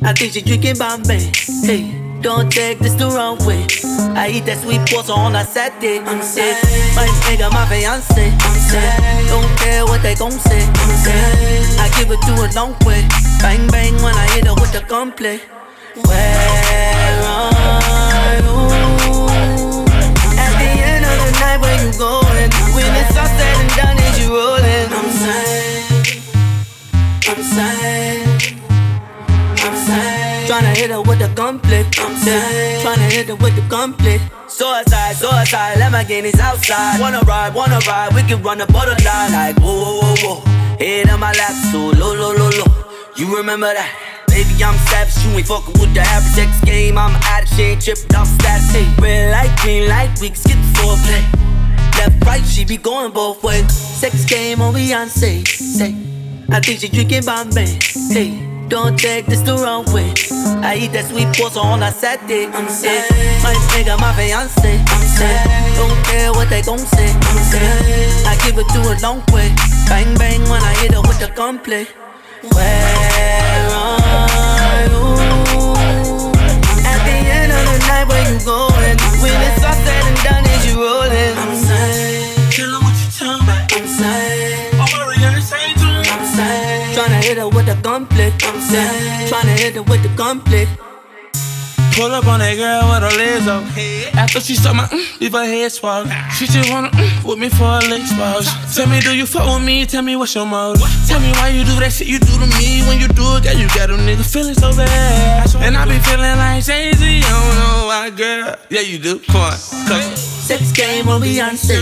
I 0.00 0.12
think 0.12 0.32
she 0.32 0.42
drinking 0.42 0.78
Bombay. 0.78 1.18
Hey, 1.66 1.90
don't 2.22 2.48
take 2.48 2.78
this 2.78 2.94
the 2.94 3.10
wrong 3.10 3.36
way. 3.44 3.66
I 4.14 4.30
eat 4.30 4.46
that 4.46 4.62
sweet 4.62 4.78
pasta 4.86 5.10
on 5.10 5.34
a 5.34 5.42
Saturday. 5.42 5.98
I'm 5.98 6.22
sick. 6.22 6.54
My 6.94 7.02
nigga, 7.26 7.50
my 7.50 7.66
fiance. 7.66 8.30
I'm 8.30 8.56
sick. 8.62 8.94
Don't 9.26 9.50
care 9.58 9.84
what 9.86 10.02
they 10.02 10.14
gon' 10.14 10.30
say. 10.30 10.62
I'm 10.62 10.94
sick. 11.02 11.82
I 11.82 11.90
give 11.98 12.14
it 12.14 12.20
to 12.30 12.32
a 12.38 12.46
long 12.54 12.78
way. 12.86 13.02
Bang 13.42 13.66
bang 13.74 13.94
when 14.06 14.14
I 14.14 14.30
hit 14.30 14.46
her 14.46 14.54
with 14.54 14.70
the 14.70 14.86
gunplay. 14.86 15.40
Where 16.06 17.18
are 17.26 18.38
you? 18.38 18.54
At 20.38 20.52
the 20.62 20.70
end 20.78 21.02
of 21.10 21.18
the 21.26 21.30
night, 21.42 21.58
where 21.58 21.74
you 21.82 21.90
going? 21.98 22.50
When 22.70 22.86
it's 23.02 23.18
all 23.18 23.26
said 23.34 23.56
and 23.58 23.70
done, 23.74 23.98
is 23.98 24.14
you 24.22 24.30
rolling? 24.30 24.94
I'm 24.94 25.10
sad. 25.10 25.82
I'm 27.26 27.42
sad. 27.42 27.87
Hit 30.78 30.90
her 30.90 31.02
with 31.02 31.18
the 31.18 31.26
conflict. 31.34 31.96
Sad. 31.96 32.86
Tryna 32.86 33.10
hit 33.10 33.26
her 33.26 33.34
with 33.34 33.56
the 33.56 33.62
gunplay. 33.62 34.20
Suicide, 34.46 35.16
suicide, 35.16 35.76
Lamborghinis 35.78 36.38
outside. 36.38 37.00
Wanna 37.00 37.18
ride, 37.26 37.52
wanna 37.52 37.80
ride, 37.80 38.14
we 38.14 38.22
can 38.22 38.40
run 38.44 38.58
the 38.58 38.66
borderline. 38.66 39.32
Like, 39.32 39.58
whoa, 39.58 39.74
whoa, 39.74 40.00
whoa, 40.00 40.14
whoa. 40.22 40.76
Head 40.78 41.10
on 41.10 41.18
my 41.18 41.32
lap, 41.32 41.50
so 41.72 41.90
low, 41.98 42.14
low, 42.14 42.32
low, 42.32 42.50
low. 42.50 42.70
You 43.16 43.36
remember 43.36 43.74
that? 43.74 43.90
Baby, 44.28 44.62
I'm 44.62 44.78
savage, 44.86 45.18
you 45.26 45.36
ain't 45.36 45.48
fucking 45.48 45.74
with 45.80 45.94
the 45.94 46.00
average 46.00 46.46
sex 46.46 46.60
game. 46.60 46.96
I'm 46.96 47.10
out 47.26 47.42
of 47.42 47.48
shit, 47.48 47.80
tripping 47.80 48.14
off 48.14 48.28
stats. 48.38 48.70
Hey, 48.70 48.86
red 49.02 49.32
light, 49.32 49.58
green 49.58 49.88
light, 49.88 50.16
we 50.20 50.28
can 50.28 50.36
skip 50.36 50.54
the 50.54 50.78
foreplay. 50.78 51.24
Left, 51.98 52.24
right, 52.24 52.46
she 52.46 52.64
be 52.64 52.76
going 52.76 53.10
both 53.10 53.42
ways. 53.42 53.66
Sex 53.72 54.24
game 54.26 54.62
on 54.62 54.74
Beyonce. 54.74 55.44
Say, 55.44 55.96
I 56.48 56.60
think 56.60 56.78
she 56.78 56.88
drinking 56.88 57.24
Bombay. 57.24 57.66
Hey, 58.14 58.47
don't 58.68 58.98
take 58.98 59.26
this 59.26 59.40
the 59.40 59.54
wrong 59.54 59.84
way. 59.92 60.12
I 60.60 60.76
eat 60.76 60.92
that 60.92 61.06
sweet 61.08 61.28
pasta 61.36 61.60
on 61.60 61.82
a 61.82 61.90
Saturday. 61.90 62.46
I'm 62.46 62.68
sick. 62.68 63.08
My 63.42 63.54
nigga, 63.72 63.98
my 63.98 64.12
fiance. 64.12 64.60
I'm 64.60 65.04
sick. 65.08 65.40
Don't 65.76 65.96
care 66.04 66.32
what 66.32 66.50
they 66.50 66.62
gon' 66.62 66.78
say. 66.78 67.08
I'm 67.08 67.38
sick. 67.48 67.62
I 68.28 68.36
give 68.44 68.58
it 68.58 68.68
to 68.76 68.80
a 68.92 68.94
long 69.00 69.24
way. 69.32 69.48
Bang 69.88 70.14
bang 70.18 70.42
when 70.50 70.62
I 70.62 70.74
hit 70.80 70.92
her 70.92 71.00
with 71.00 71.18
the 71.18 71.32
gunplay. 71.34 71.86
Where 72.52 73.68
are 73.72 74.84
you? 74.84 75.16
At 76.84 77.00
the 77.08 77.16
end 77.24 77.52
of 77.52 77.64
the 77.72 77.78
night, 77.88 78.06
where 78.08 78.24
you 78.28 78.38
going? 78.44 78.96
When 79.24 79.36
it's 79.48 79.64
all 79.64 79.72
said 79.72 80.04
and 80.04 80.18
done, 80.24 80.47
hit 87.28 87.38
her 87.38 87.48
with 87.48 87.66
the. 87.66 87.76
I'm 87.84 88.06
sad. 88.08 89.30
Tryna 89.30 89.58
hit 89.58 89.74
her 89.74 89.82
with 89.82 90.02
the 90.02 90.08
gunplay. 90.16 90.66
Pull 91.92 92.12
up 92.12 92.26
on 92.26 92.38
that 92.38 92.54
girl 92.56 92.88
with 92.88 93.02
her 93.02 93.18
legs 93.18 93.46
up. 93.46 93.64
After 94.16 94.40
she 94.40 94.54
saw 94.54 94.72
my 94.72 94.84
mm, 94.84 95.20
leave 95.20 95.32
her 95.32 95.44
head 95.44 95.72
swag. 95.72 96.06
She 96.32 96.46
just 96.46 96.70
wanna 96.70 96.90
mm, 96.90 97.28
with 97.28 97.38
me 97.38 97.48
for 97.48 97.64
a 97.64 97.80
leg 97.90 98.06
swag. 98.06 98.44
Tell 98.72 98.86
me, 98.88 99.00
do 99.00 99.14
you 99.14 99.26
fuck 99.26 99.44
with 99.44 99.66
me? 99.66 99.84
Tell 99.84 100.02
me 100.02 100.16
what's 100.16 100.34
your 100.34 100.46
motive. 100.46 100.86
Tell 101.06 101.20
me 101.20 101.32
why 101.32 101.48
you 101.48 101.64
do 101.64 101.74
that 101.80 101.92
shit 101.92 102.06
you 102.06 102.18
do 102.18 102.32
to 102.38 102.46
me. 102.56 102.86
When 102.88 103.00
you 103.00 103.08
do 103.08 103.36
it, 103.36 103.44
girl, 103.44 103.54
you 103.54 103.68
got 103.68 103.88
them 103.88 104.00
niggas 104.06 104.32
feeling 104.32 104.54
so 104.54 104.70
bad. 104.72 105.54
And 105.56 105.76
I 105.76 105.84
be 105.84 105.98
feeling 105.98 106.38
like 106.38 106.64
Jay 106.64 106.92
Z. 106.92 107.04
I 107.04 107.20
don't 107.20 107.54
know 107.60 107.86
why, 107.88 108.10
girl. 108.10 108.54
Yeah, 108.70 108.80
you 108.80 108.98
do. 108.98 109.18
Come 109.18 109.42
on, 109.42 109.58
come 109.88 110.00
on. 110.00 110.37
Sex 110.48 110.72
game 110.72 111.10
on 111.10 111.20
Beyonce. 111.20 111.76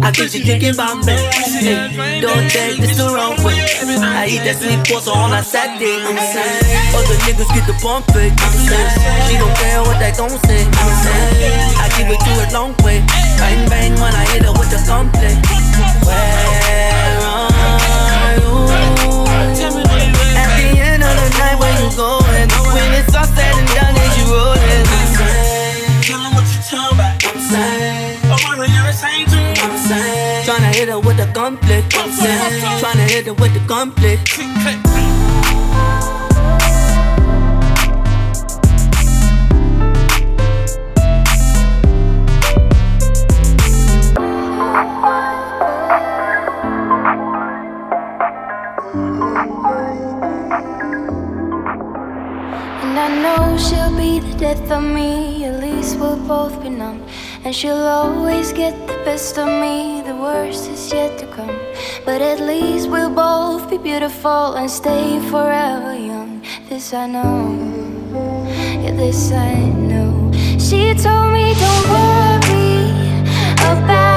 I 0.00 0.10
think 0.10 0.30
she 0.32 0.42
drinking 0.42 0.72
Bombay. 0.74 1.20
Hey, 1.60 2.18
don't 2.22 2.48
take 2.48 2.80
this 2.80 2.96
the 2.96 3.12
wrong 3.12 3.36
way. 3.44 3.60
I 4.00 4.24
eat 4.24 4.40
that 4.48 4.56
sweet 4.56 4.80
pasta 4.88 5.12
on 5.12 5.36
a 5.36 5.44
Saturday. 5.44 6.00
I'm 6.00 6.16
sad. 6.16 6.48
Other 6.96 7.12
niggas 7.28 7.52
get 7.52 7.68
the 7.68 7.76
bump 7.84 8.08
it. 8.16 8.32
I'm 8.32 8.56
sad. 8.56 8.88
She 9.28 9.36
don't 9.36 9.52
care 9.60 9.84
what 9.84 10.00
they 10.00 10.16
gon' 10.16 10.32
say. 10.48 10.64
I'm 10.64 10.92
sad. 11.04 11.28
I 11.76 11.92
give 11.92 12.08
it 12.08 12.24
to 12.24 12.32
a 12.40 12.48
long 12.56 12.72
way. 12.80 13.04
Bang 13.36 13.68
bang 13.68 13.92
when 14.00 14.16
I 14.16 14.24
hit 14.32 14.48
her 14.48 14.56
with 14.56 14.72
the 14.72 14.80
gunplay. 14.88 15.36
Where 16.08 17.20
are 17.20 18.32
you? 18.40 18.64
At 20.40 20.48
the 20.56 20.72
end 20.80 21.04
of 21.04 21.12
the 21.20 21.28
night, 21.36 21.60
where 21.60 21.76
you 21.84 21.92
going? 22.00 22.21
Sad. 31.50 32.80
Tryna 32.80 33.10
hit 33.10 33.26
her 33.26 33.34
with 33.34 33.52
the 33.52 33.60
gunplay. 33.66 34.16
And 52.82 52.98
I 52.98 53.08
know 53.22 53.58
she'll 53.58 53.96
be 53.96 54.20
the 54.20 54.38
death 54.38 54.70
of 54.70 54.82
me. 54.84 55.44
At 55.44 55.60
least 55.60 55.98
we'll 55.98 56.16
both 56.28 56.62
be 56.62 56.68
numb. 56.68 57.04
And 57.44 57.52
she'll 57.52 57.74
always 57.74 58.52
get 58.52 58.74
the 58.86 58.94
best 59.04 59.38
of 59.38 59.48
me. 59.48 59.91
Worst 60.32 60.70
is 60.70 60.90
yet 60.90 61.18
to 61.18 61.26
come. 61.26 61.58
But 62.06 62.22
at 62.22 62.40
least 62.40 62.88
we'll 62.88 63.14
both 63.14 63.68
be 63.68 63.76
beautiful 63.76 64.54
and 64.54 64.70
stay 64.70 65.20
forever 65.28 65.94
young. 65.94 66.40
This 66.70 66.94
I 66.94 67.06
know. 67.06 67.52
Yeah, 68.82 68.96
this 68.96 69.30
I 69.30 69.56
know. 69.90 70.32
She 70.58 70.94
told 70.94 71.28
me 71.36 71.52
don't 71.62 71.86
worry 71.92 72.80
about 73.60 74.11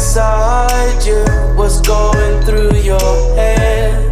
Beside 0.00 1.04
you, 1.04 1.22
what's 1.56 1.82
going 1.82 2.42
through 2.46 2.72
your 2.78 3.36
head? 3.36 4.09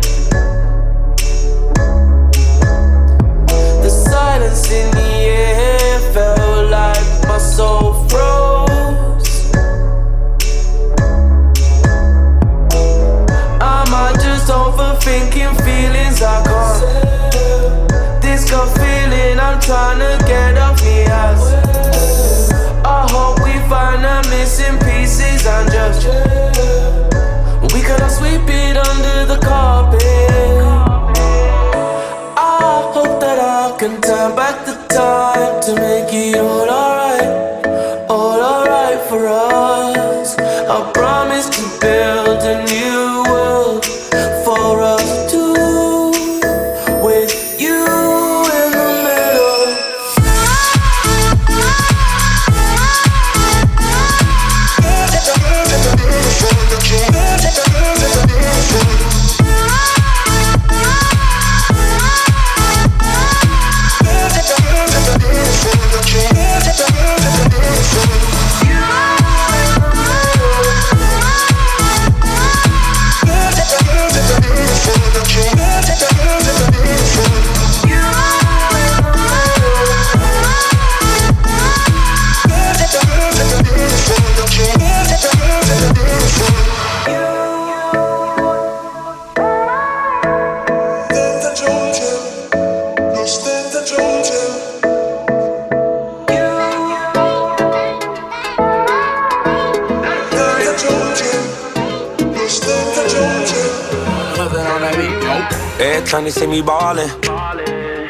Every 105.80 106.06
time 106.08 106.24
they 106.24 106.30
see 106.30 106.46
me 106.46 106.60
ballin', 106.62 107.10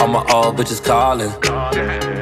all 0.00 0.08
my 0.08 0.24
old 0.32 0.56
bitches 0.56 0.82
callin'. 0.82 1.32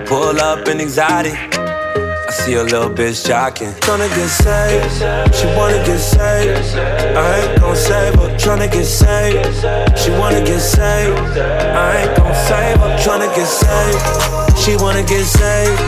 Pull 0.06 0.40
up 0.40 0.66
in 0.68 0.80
anxiety. 0.80 1.30
I 1.30 2.30
see 2.32 2.54
a 2.54 2.62
little 2.64 2.90
bitch 2.90 3.24
jocking. 3.26 3.72
Tryna 3.80 4.08
get 4.08 4.28
saved, 4.28 5.34
she 5.34 5.46
wanna 5.56 5.78
get 5.86 5.98
saved. 5.98 6.76
I 7.16 7.40
ain't 7.40 7.60
gon' 7.60 7.76
save 7.76 8.14
her. 8.16 8.28
Tryna 8.36 8.70
get 8.72 8.84
saved, 8.84 9.98
she 9.98 10.10
wanna 10.10 10.44
get 10.44 10.60
saved. 10.60 11.38
I 11.38 12.02
ain't 12.02 12.16
gon' 12.16 12.34
save 12.34 12.78
her. 12.80 12.96
Tryna 12.98 13.34
get 13.36 13.46
saved, 13.46 14.58
she 14.58 14.76
wanna 14.76 15.04
get 15.04 15.24
saved. 15.24 15.80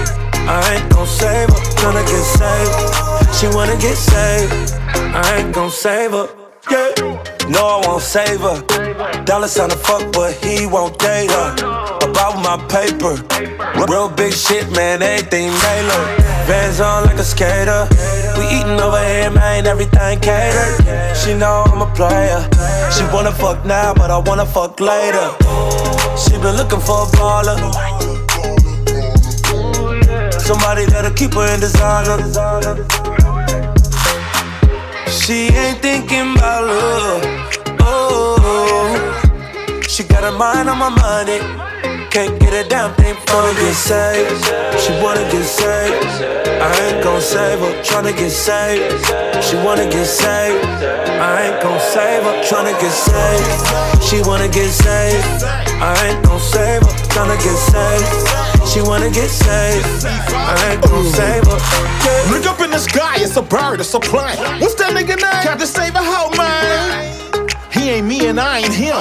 I 0.47 0.75
ain't 0.75 0.93
gon' 0.93 1.07
save 1.07 1.49
her. 1.49 1.61
Tryna 1.81 2.05
get 2.07 2.25
saved, 2.39 3.35
she 3.35 3.47
wanna 3.49 3.77
get 3.77 3.97
saved. 3.97 4.75
I 4.95 5.39
ain't 5.39 5.53
gon' 5.53 5.71
save 5.71 6.13
her. 6.13 6.29
Yeah. 6.71 7.18
No, 7.49 7.81
I 7.81 7.87
won't 7.87 8.03
save 8.03 8.41
her. 8.41 8.61
Dollar 9.25 9.49
sign 9.49 9.71
to 9.71 9.77
fuck, 9.77 10.13
but 10.13 10.35
he 10.45 10.67
won't 10.67 10.99
date 10.99 11.31
her. 11.31 11.55
About 12.05 12.37
my 12.45 12.57
paper. 12.69 13.17
Real 13.91 14.11
big 14.11 14.33
shit, 14.35 14.71
man, 14.73 15.03
everything 15.03 15.49
Mailer. 15.49 16.03
Vans 16.47 16.81
on 16.81 17.05
like 17.05 17.17
a 17.17 17.25
skater. 17.25 17.89
We 18.37 18.45
eatin' 18.47 18.79
over 18.81 19.03
here, 19.05 19.31
man, 19.31 19.67
everything 19.67 20.21
catered. 20.21 21.17
She 21.17 21.35
know 21.35 21.65
I'm 21.67 21.81
a 21.81 21.91
player. 21.95 22.41
She 22.93 23.05
wanna 23.15 23.33
fuck 23.33 23.65
now, 23.65 23.95
but 23.95 24.11
I 24.11 24.19
wanna 24.19 24.47
fuck 24.47 24.79
later. 24.81 25.29
She 26.17 26.33
been 26.33 26.57
looking 26.57 26.81
for 26.81 27.03
a 27.03 27.11
baller. 27.17 27.59
Somebody 30.41 30.85
that'll 30.87 31.13
keep 31.13 31.35
her 31.35 31.47
in 31.55 31.61
designer. 31.61 32.19
She 35.11 35.49
ain't 35.49 35.81
thinking 35.81 36.35
about 36.37 36.65
love. 36.65 37.38
Oh, 37.91 39.81
she 39.89 40.05
got 40.05 40.23
her 40.25 40.33
mind 40.33 40.69
on 40.69 40.79
my 40.79 40.91
money. 40.91 41.41
Can't 42.11 42.41
get 42.41 42.53
a 42.53 42.69
damn 42.69 42.95
thing 42.95 43.15
from 43.27 43.45
her. 43.45 43.55
Get 43.55 43.75
saved. 43.75 44.45
She 44.81 44.93
wanna 45.03 45.25
get 45.31 45.45
saved. 45.45 46.05
I 46.61 46.73
ain't 46.87 47.05
gon' 47.05 47.21
save 47.21 47.61
her. 47.61 47.73
Tryna 47.83 48.17
get 48.17 48.31
saved. 48.31 49.05
She 49.45 49.57
wanna 49.57 49.89
get 49.89 50.07
saved. 50.07 50.65
I 50.65 51.49
ain't 51.49 51.63
gon' 51.63 51.81
save 51.81 52.25
her. 52.25 52.35
Tryna 52.49 52.75
get 52.81 52.93
saved. 52.93 54.03
She 54.03 54.21
wanna 54.23 54.49
get 54.49 54.71
saved. 54.71 55.45
I 55.81 55.95
ain't 56.09 56.25
gon' 56.25 56.41
save 56.41 56.83
her. 56.83 56.95
Tryna 57.13 57.37
get 57.45 57.59
saved. 57.73 58.69
She 58.69 58.81
wanna 58.83 59.11
get 59.11 59.29
saved. 59.29 60.07
I 60.07 60.73
ain't 60.73 60.83
gon' 60.83 61.05
save 61.13 61.45
her. 61.45 61.59
Yeah. 62.05 62.33
Look 62.33 62.47
up 62.47 62.61
in 62.61 62.71
the 62.71 62.79
sky, 62.79 63.17
it's 63.19 63.37
a 63.37 63.43
bird, 63.43 63.81
it's 63.81 63.95
a 63.95 64.01
plane. 64.01 64.37
What's 64.61 64.75
that 64.77 64.93
nigga 64.97 65.17
name? 65.17 65.43
Captain 65.45 65.67
Save 65.67 65.95
a 65.95 66.03
hoe, 66.03 66.31
man. 66.37 67.18
He 67.73 67.91
ain't 67.91 68.07
me 68.07 68.27
and 68.27 68.41
I 68.41 68.59
ain't 68.61 68.75
him. 68.75 68.97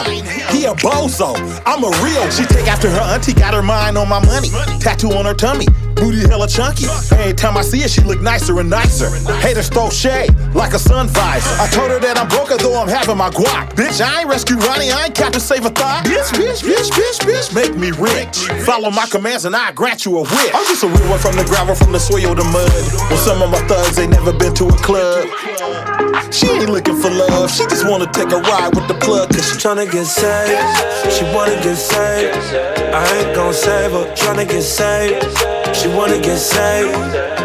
He 0.52 0.66
a 0.66 0.74
bozo. 0.74 1.36
I'm 1.66 1.84
a 1.84 1.90
real. 2.04 2.30
She 2.32 2.46
take 2.46 2.68
after 2.68 2.90
her 2.90 3.00
auntie, 3.00 3.34
got 3.34 3.54
her 3.54 3.64
mind 3.64 3.98
on 3.98 4.10
my 4.10 4.24
money. 4.26 4.50
Tattoo 4.80 5.12
on 5.12 5.26
her 5.26 5.34
tummy, 5.34 5.66
booty 5.96 6.28
hella 6.28 6.48
chunky. 6.48 6.86
Every 7.12 7.34
time 7.34 7.58
I 7.58 7.62
see 7.62 7.82
her, 7.82 7.88
she 7.88 8.02
look 8.02 8.22
nicer 8.22 8.60
and 8.60 8.70
nicer. 8.70 9.10
Haters 9.38 9.70
throw 9.70 9.90
shade 9.90 10.36
like 10.54 10.74
a 10.74 10.80
sun 10.80 11.08
visor. 11.08 11.62
I 11.62 11.68
told 11.68 11.92
her 11.92 12.00
that 12.00 12.18
I'm 12.18 12.28
broke, 12.28 12.50
though 12.60 12.80
I'm 12.80 12.88
having 12.88 13.18
my 13.18 13.30
guac. 13.30 13.74
Bitch, 13.74 14.02
I 14.02 14.22
ain't 14.22 14.30
rescue 14.30 14.58
Ronnie, 14.58 14.92
I 14.92 15.06
ain't 15.06 15.16
Captain 15.16 15.42
Save 15.42 15.66
a 15.66 15.70
thought. 15.70 16.06
Bitch, 16.06 16.32
bitch, 16.34 16.64
bitch, 16.64 16.90
bitch, 16.92 17.20
bitch, 17.24 17.56
make 17.56 17.76
me 17.78 17.92
rich. 17.92 18.48
Follow 18.66 18.92
my 18.92 19.06
commands 19.08 19.46
and 19.46 19.56
I 19.56 19.72
grant 19.72 20.06
you 20.06 20.18
a 20.18 20.22
wish. 20.22 20.52
I'm 20.54 20.66
just 20.66 20.84
a 20.84 20.88
real 20.88 21.10
one 21.10 21.20
from 21.20 21.36
the 21.36 21.46
gravel, 21.46 21.76
from 21.76 21.92
the 21.94 22.00
soil 22.00 22.36
to 22.36 22.44
mud. 22.44 22.72
Well, 23.10 23.18
some 23.18 23.42
of 23.42 23.50
my 23.50 23.60
thugs 23.68 23.98
ain't 24.00 24.12
never 24.12 24.34
been 24.34 24.54
to 24.56 24.66
a 24.68 24.78
club. 24.84 25.26
She 26.32 26.48
ain't 26.50 26.70
looking 26.70 26.98
for 26.98 27.10
love, 27.10 27.50
she 27.50 27.64
just 27.68 27.88
wanna 27.88 28.12
take 28.12 28.32
a 28.32 28.40
ride 28.40 28.57
with 28.74 28.88
the 28.88 28.98
plug, 29.00 29.30
cause 29.30 29.46
she 29.50 29.56
tryna 29.58 29.90
get 29.92 30.06
saved. 30.06 30.58
She 31.14 31.24
wanna 31.36 31.56
get 31.62 31.76
saved. 31.76 32.36
I 32.94 33.04
ain't 33.18 33.36
gon' 33.36 33.54
save 33.54 33.92
her. 33.92 34.06
Tryna 34.16 34.48
get 34.50 34.64
saved. 34.64 35.22
She 35.76 35.88
wanna 35.90 36.20
get 36.20 36.38
saved. 36.38 36.96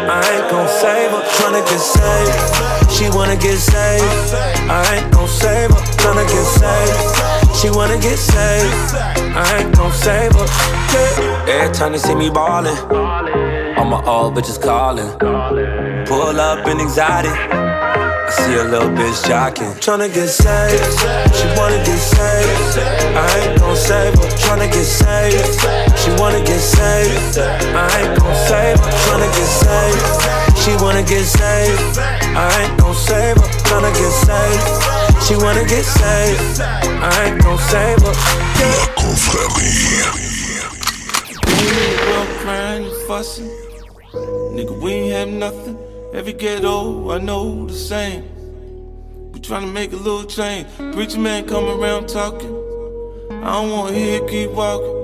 I 0.09 0.21
ain't 0.33 0.49
gon' 0.51 0.67
save 0.67 1.11
her. 1.11 1.21
Tryna 1.37 1.61
get 1.69 1.79
saved. 1.79 2.91
She 2.91 3.09
wanna 3.09 3.35
get 3.35 3.57
saved. 3.57 4.33
I 4.69 4.81
ain't 4.95 5.11
gon' 5.13 5.27
save 5.27 5.69
her. 5.71 5.81
Tryna 6.01 6.25
get 6.33 6.45
saved. 6.59 7.55
She 7.57 7.69
wanna 7.69 7.97
get 7.99 8.17
saved. 8.17 8.95
I 9.35 9.59
ain't 9.59 9.75
gon' 9.75 9.91
save 9.91 10.33
her. 10.33 10.47
Yeah. 10.93 11.53
Every 11.53 11.73
time 11.73 11.91
they 11.93 11.97
see 11.97 12.15
me 12.15 12.29
ballin', 12.29 12.77
all 13.77 13.85
my 13.85 14.03
old 14.05 14.35
bitches 14.35 14.61
callin'. 14.61 15.09
Pull 16.07 16.39
up 16.39 16.67
in 16.67 16.79
anxiety. 16.79 17.72
I 18.25 18.29
see 18.31 18.55
a 18.55 18.63
little 18.63 18.89
bitch 18.89 19.27
jocking. 19.27 19.73
Tryna 19.83 20.07
get 20.13 20.29
saved. 20.29 20.79
She 21.35 21.45
wanna 21.59 21.77
get 21.83 21.99
saved. 21.99 22.79
I 23.15 23.27
ain't 23.43 23.59
gon' 23.59 23.75
save 23.75 24.15
her. 24.15 24.29
Tryna 24.39 24.71
get 24.71 24.87
saved. 24.87 25.59
She 25.99 26.09
wanna 26.21 26.39
get 26.39 26.59
saved. 26.59 27.37
I 27.37 27.89
ain't 27.99 28.19
gon' 28.19 28.35
save 28.47 28.79
her. 28.79 28.91
Tryna 29.03 29.29
get 29.35 29.49
saved. 29.61 30.01
She 30.63 30.71
wanna 30.81 31.03
get 31.03 31.25
saved. 31.25 31.99
I 31.99 32.63
ain't 32.63 32.79
gon' 32.79 32.95
save 32.95 33.35
her. 33.35 33.47
Tryna 33.67 33.91
get 33.91 34.13
saved. 34.25 34.67
She 35.27 35.35
wanna 35.35 35.65
get 35.65 35.83
saved. 35.83 36.61
I 36.61 37.25
ain't 37.25 37.43
gon' 37.43 37.57
save 37.59 38.01
her. 38.01 38.13
La 42.45 42.89
fussing. 43.07 43.49
Nigga, 44.55 44.81
we 44.81 44.91
ain't 44.91 45.13
have 45.13 45.27
nothing. 45.27 45.92
Every 46.13 46.33
ghetto, 46.33 47.09
I 47.09 47.17
know 47.17 47.65
the 47.65 47.73
same. 47.73 48.23
We 49.31 49.39
tryna 49.39 49.73
make 49.73 49.93
a 49.93 49.95
little 49.95 50.25
change. 50.25 50.67
Preacher 50.93 51.17
man 51.19 51.47
come 51.47 51.65
around 51.65 52.07
talking. 52.07 52.53
I 53.41 53.53
don't 53.53 53.71
wanna 53.71 53.95
hear 53.95 54.19
keep 54.27 54.51
walking. 54.51 54.95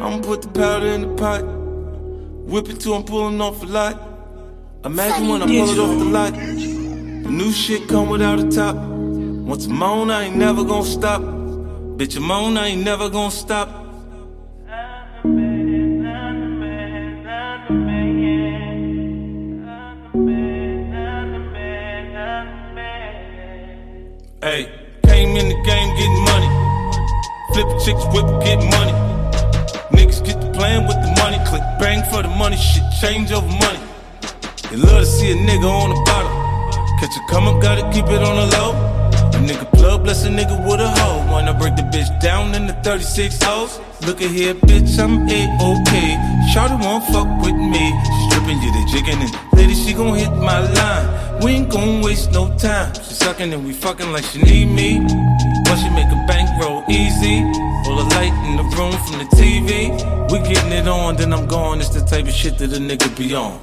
I'ma 0.00 0.20
put 0.22 0.42
the 0.42 0.48
powder 0.48 0.86
in 0.86 1.00
the 1.00 1.14
pot. 1.16 1.42
Whip 1.42 2.68
it 2.68 2.78
till 2.78 2.94
I'm 2.94 3.02
pulling 3.02 3.40
off 3.40 3.60
a 3.64 3.66
lot. 3.66 4.00
Imagine 4.84 5.28
when 5.28 5.42
I 5.42 5.46
pull 5.46 5.68
it 5.68 5.78
off 5.80 5.98
the 5.98 6.04
lot. 6.04 6.32
The 6.32 7.30
new 7.30 7.50
shit 7.50 7.88
come 7.88 8.08
without 8.08 8.38
a 8.38 8.48
top. 8.48 8.76
Once 8.76 9.66
I'm 9.66 9.82
on, 9.82 10.12
I 10.12 10.26
ain't 10.26 10.36
never 10.36 10.62
gonna 10.62 10.84
stop. 10.84 11.22
Bitch, 11.22 12.16
I'm 12.16 12.30
on, 12.30 12.56
I 12.56 12.68
ain't 12.68 12.84
never 12.84 13.10
gonna 13.10 13.32
stop. 13.32 13.68
Hey, 24.42 24.72
came 25.04 25.36
in 25.36 25.50
the 25.50 25.60
game 25.68 25.90
getting 26.00 26.24
money. 26.24 26.48
Flip 27.52 27.68
chicks, 27.84 28.04
whip, 28.08 28.24
get 28.40 28.56
money. 28.72 28.96
Niggas 29.92 30.24
get 30.24 30.40
to 30.40 30.50
playing 30.56 30.86
with 30.86 30.96
the 30.96 31.12
money. 31.20 31.36
Click 31.44 31.60
bang 31.78 32.02
for 32.10 32.22
the 32.22 32.30
money. 32.40 32.56
Shit 32.56 32.82
change 33.02 33.32
over 33.32 33.46
money. 33.46 33.80
They 34.70 34.76
love 34.78 35.00
to 35.00 35.04
see 35.04 35.32
a 35.32 35.34
nigga 35.34 35.68
on 35.68 35.90
the 35.90 36.00
bottom. 36.08 36.32
Catch 37.00 37.18
a 37.18 37.22
come 37.28 37.48
up, 37.48 37.60
gotta 37.60 37.82
keep 37.92 38.06
it 38.06 38.22
on 38.22 38.36
the 38.40 38.56
low. 38.56 38.72
A 39.36 39.42
nigga 39.44 39.70
plug, 39.72 40.04
bless 40.04 40.24
a 40.24 40.30
nigga 40.30 40.56
with 40.64 40.80
a 40.80 40.88
hoe. 40.88 41.30
Wanna 41.30 41.52
break 41.52 41.76
the 41.76 41.82
bitch 41.82 42.08
down 42.22 42.54
in 42.54 42.66
the 42.66 42.72
36 42.82 43.42
hoes. 43.42 43.78
Look 44.06 44.22
at 44.22 44.30
here, 44.30 44.54
bitch, 44.54 44.98
I'm 44.98 45.28
A-OK. 45.28 45.92
Shawty 46.48 46.80
won't 46.80 47.04
fuck 47.12 47.28
with 47.44 47.56
me. 47.56 47.92
She 48.40 48.46
stripping 48.46 48.62
you, 48.62 48.72
the 48.72 48.88
jigging 48.90 49.20
and 49.20 49.58
lady, 49.58 49.74
she 49.74 49.92
gon' 49.92 50.14
hit 50.16 50.30
my 50.30 50.60
line. 50.60 51.42
We 51.42 51.52
ain't 51.52 51.70
gon' 51.70 52.00
waste 52.00 52.32
no 52.32 52.56
time. 52.56 52.94
She 52.94 53.14
sucking 53.14 53.52
and 53.52 53.66
we 53.66 53.72
fucking 53.72 54.12
like 54.12 54.24
she 54.24 54.40
need 54.40 54.66
me. 54.66 55.00
Once 55.66 55.82
she 55.82 55.90
make 55.90 56.06
a 56.06 56.24
bankroll 56.26 56.82
easy. 56.88 57.42
All 57.86 57.96
the 57.96 58.04
light 58.14 58.32
in 58.48 58.56
the 58.56 58.62
room 58.76 58.92
from 59.04 59.18
the 59.18 59.28
TV. 59.36 59.92
We 60.30 60.38
getting 60.38 60.72
it 60.72 60.88
on, 60.88 61.16
then 61.16 61.34
I'm 61.34 61.46
gone. 61.46 61.80
It's 61.80 61.90
the 61.90 62.00
type 62.00 62.26
of 62.26 62.32
shit 62.32 62.56
that 62.58 62.72
a 62.72 62.76
nigga 62.76 63.14
be 63.16 63.34
on. 63.34 63.60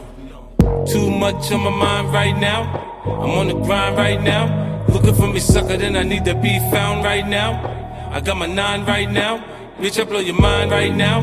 Too 0.86 1.10
much 1.10 1.52
on 1.52 1.62
my 1.62 1.72
mind 1.72 2.14
right 2.14 2.38
now. 2.38 2.62
I'm 3.06 3.32
on 3.32 3.48
the 3.48 3.56
grind 3.56 3.98
right 3.98 4.22
now. 4.22 4.86
Looking 4.90 5.16
for 5.16 5.28
me, 5.28 5.40
sucker, 5.40 5.78
then 5.78 5.96
I 5.96 6.04
need 6.04 6.26
to 6.26 6.36
be 6.36 6.60
found 6.72 7.04
right 7.04 7.28
now. 7.28 8.10
I 8.12 8.22
got 8.22 8.38
my 8.38 8.48
nine 8.48 8.86
right 8.86 9.10
now. 9.10 9.44
Bitch, 9.80 10.00
I 10.00 10.04
blow 10.04 10.20
your 10.20 10.40
mind 10.40 10.72
right 10.72 10.94
now. 10.94 11.22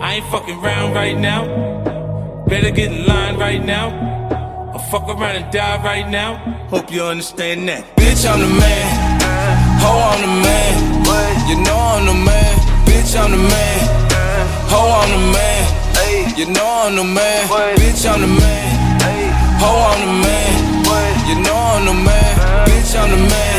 I 0.00 0.14
ain't 0.14 0.26
fucking 0.30 0.60
round 0.60 0.94
right 0.94 1.18
now. 1.18 1.65
Better 2.46 2.70
get 2.70 2.92
in 2.92 3.06
line 3.06 3.36
right 3.38 3.64
now. 3.64 3.90
I'll 4.72 4.78
fuck 4.78 5.08
around 5.08 5.34
and 5.34 5.52
die 5.52 5.82
right 5.82 6.08
now. 6.08 6.36
Hope 6.70 6.92
you 6.92 7.02
understand 7.02 7.68
that. 7.68 7.82
Bitch, 7.96 8.22
I'm 8.22 8.38
the 8.38 8.46
man. 8.46 8.86
Ho, 9.82 9.90
I'm 9.90 10.20
the 10.22 10.30
man. 10.46 10.74
You 11.50 11.56
know 11.66 11.74
I'm 11.74 12.06
the 12.06 12.14
man. 12.14 12.54
Bitch, 12.86 13.18
I'm 13.18 13.32
the 13.34 13.42
man. 13.50 13.78
Ho, 14.70 14.78
I'm 14.78 15.10
the 15.10 15.22
man. 15.34 16.38
You 16.38 16.46
know 16.46 16.86
I'm 16.86 16.94
the 16.94 17.02
man. 17.02 17.48
Bitch, 17.82 18.06
I'm 18.06 18.20
the 18.20 18.30
man. 18.30 18.66
Ho, 19.58 19.70
I'm 19.90 19.98
the 20.06 20.12
man. 20.22 20.76
You 21.26 21.42
know 21.42 21.58
I'm 21.58 21.84
the 21.84 21.94
man. 21.98 22.30
Bitch, 22.70 22.94
I'm 22.94 23.10
the 23.10 23.16
man. 23.26 23.58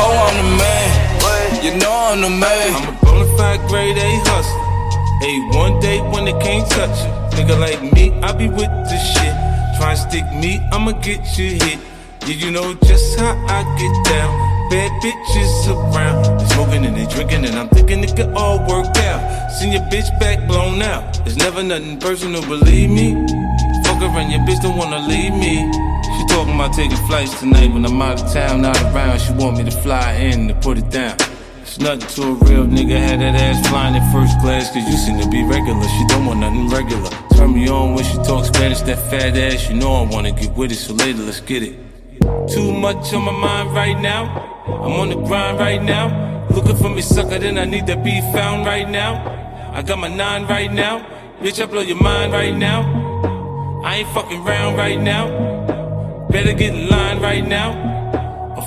Ho, 0.00 0.06
I'm 0.16 0.36
the 0.40 0.48
man. 0.56 1.62
You 1.62 1.76
know 1.76 1.92
I'm 2.08 2.20
the 2.22 2.30
man. 2.30 2.72
I'm 2.72 2.88
a 2.88 2.98
bona 3.04 3.36
fide 3.36 3.60
grade 3.68 3.98
A 3.98 4.08
hustler. 4.24 4.72
Hey, 5.20 5.36
one 5.52 5.78
day 5.80 6.00
when 6.00 6.24
they 6.24 6.32
can't 6.40 6.68
touch 6.70 7.04
it, 7.04 7.21
nigga 7.32 7.58
like 7.58 7.82
me, 7.92 8.12
I 8.22 8.32
be 8.32 8.48
with 8.48 8.70
the 8.90 8.98
shit. 8.98 9.34
Try 9.78 9.90
and 9.90 9.98
stick 9.98 10.24
me, 10.32 10.60
I'ma 10.72 10.92
get 10.92 11.20
you 11.38 11.50
hit. 11.50 11.78
Yeah, 12.26 12.34
you 12.34 12.50
know 12.50 12.74
just 12.84 13.18
how 13.18 13.34
I 13.48 13.62
get 13.78 13.94
down. 14.12 14.30
Bad 14.70 14.90
bitches 15.02 15.68
around, 15.68 16.38
they 16.38 16.46
smoking 16.46 16.86
and 16.86 16.96
they 16.96 17.06
drinking, 17.06 17.44
and 17.44 17.56
I'm 17.56 17.68
thinking 17.68 18.02
it 18.04 18.16
could 18.16 18.32
all 18.34 18.58
work 18.66 18.96
out. 18.96 19.50
Seen 19.50 19.72
your 19.72 19.82
bitch 19.82 20.08
back 20.18 20.46
blown 20.46 20.80
out. 20.82 21.18
It's 21.26 21.36
never 21.36 21.62
nothing 21.62 21.98
personal, 21.98 22.42
believe 22.42 22.90
me. 22.90 23.14
Fuck 23.84 24.02
and 24.02 24.32
your 24.32 24.40
bitch 24.40 24.60
don't 24.62 24.76
wanna 24.76 24.98
leave 25.06 25.32
me. 25.32 25.70
She 26.16 26.26
talking 26.26 26.54
about 26.54 26.72
taking 26.72 26.96
flights 27.06 27.38
tonight 27.38 27.72
when 27.72 27.84
I'm 27.84 28.00
out 28.02 28.20
of 28.20 28.32
town, 28.32 28.62
not 28.62 28.80
around. 28.82 29.20
She 29.20 29.32
want 29.32 29.58
me 29.58 29.64
to 29.64 29.70
fly 29.70 30.14
in 30.14 30.48
to 30.48 30.54
put 30.54 30.78
it 30.78 30.90
down. 30.90 31.16
It's 31.72 31.80
nothing 31.80 32.06
to 32.06 32.22
a 32.22 32.34
real 32.50 32.66
nigga, 32.66 32.98
had 32.98 33.20
that 33.20 33.34
ass 33.34 33.66
flying 33.66 33.94
in 33.94 34.02
first 34.12 34.38
class, 34.40 34.70
cause 34.70 34.86
you 34.86 34.92
seem 34.92 35.18
to 35.18 35.26
be 35.30 35.42
regular. 35.42 35.82
She 35.88 36.04
don't 36.06 36.26
want 36.26 36.40
nothing 36.40 36.68
regular. 36.68 37.08
Turn 37.34 37.54
me 37.54 37.66
on 37.66 37.94
when 37.94 38.04
she 38.04 38.14
talks 38.16 38.48
Spanish, 38.48 38.82
that 38.82 38.98
fat 39.10 39.38
ass, 39.38 39.70
you 39.70 39.76
know 39.76 39.94
I 39.94 40.02
wanna 40.02 40.32
get 40.32 40.54
with 40.54 40.70
it, 40.70 40.74
so 40.74 40.92
later 40.92 41.22
let's 41.22 41.40
get 41.40 41.62
it. 41.62 41.78
Too 42.52 42.72
much 42.74 43.14
on 43.14 43.24
my 43.24 43.32
mind 43.32 43.72
right 43.72 43.98
now. 43.98 44.24
I'm 44.66 44.92
on 45.00 45.08
the 45.08 45.14
grind 45.14 45.60
right 45.60 45.82
now. 45.82 46.46
Looking 46.50 46.76
for 46.76 46.90
me, 46.90 47.00
sucker, 47.00 47.38
then 47.38 47.56
I 47.56 47.64
need 47.64 47.86
to 47.86 47.96
be 47.96 48.20
found 48.34 48.66
right 48.66 48.86
now. 48.86 49.72
I 49.72 49.80
got 49.80 49.98
my 49.98 50.14
nine 50.14 50.44
right 50.44 50.70
now. 50.70 51.00
Bitch, 51.40 51.62
I 51.62 51.64
blow 51.64 51.80
your 51.80 51.96
mind 51.96 52.34
right 52.34 52.54
now. 52.54 52.82
I 53.82 53.96
ain't 53.96 54.08
fucking 54.10 54.44
round 54.44 54.76
right 54.76 55.00
now. 55.00 56.26
Better 56.28 56.52
get 56.52 56.74
in 56.74 56.90
line 56.90 57.22
right 57.22 57.48
now. 57.48 57.91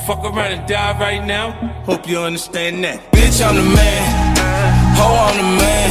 Fuck 0.05 0.23
around 0.23 0.51
and 0.51 0.67
die 0.67 0.99
right 0.99 1.25
now. 1.25 1.49
Hope 1.83 2.07
you 2.07 2.19
understand 2.19 2.83
that. 2.83 3.11
Bitch, 3.11 3.41
I'm 3.41 3.55
the 3.55 3.63
man. 3.63 4.37
Ho, 5.01 5.07
I'm 5.09 5.33
the 5.33 5.49
man. 5.57 5.89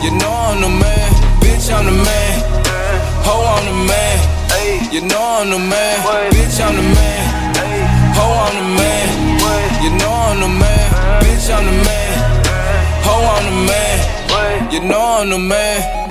You 0.00 0.16
know 0.16 0.32
I'm 0.32 0.62
the 0.64 0.72
man. 0.72 1.12
Bitch, 1.44 1.68
I'm 1.68 1.84
the 1.84 1.92
man. 1.92 2.40
Ho, 3.28 3.44
I'm 3.44 3.64
the 3.68 3.76
man. 3.84 4.16
You 4.90 5.02
know 5.02 5.20
I'm 5.20 5.50
the 5.50 5.58
man. 5.58 6.32
Bitch, 6.32 6.56
I'm 6.56 6.74
the 6.74 6.88
man. 6.96 7.20
Ho, 8.16 8.24
I'm 8.24 8.56
the 8.56 8.64
man. 8.80 9.06
You 9.84 9.90
know 9.92 10.08
I'm 10.08 10.40
the 10.40 10.48
man. 10.48 11.20
Bitch, 11.20 11.52
I'm 11.52 11.66
the 11.66 11.72
man. 11.84 12.12
Ho, 13.04 13.14
I'm 13.28 13.44
the 13.44 13.56
man. 13.68 14.72
You 14.72 14.80
know 14.88 15.20
I'm 15.20 15.28
the 15.28 15.38
man. 15.38 16.03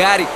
Got 0.00 0.20
it. 0.20 0.28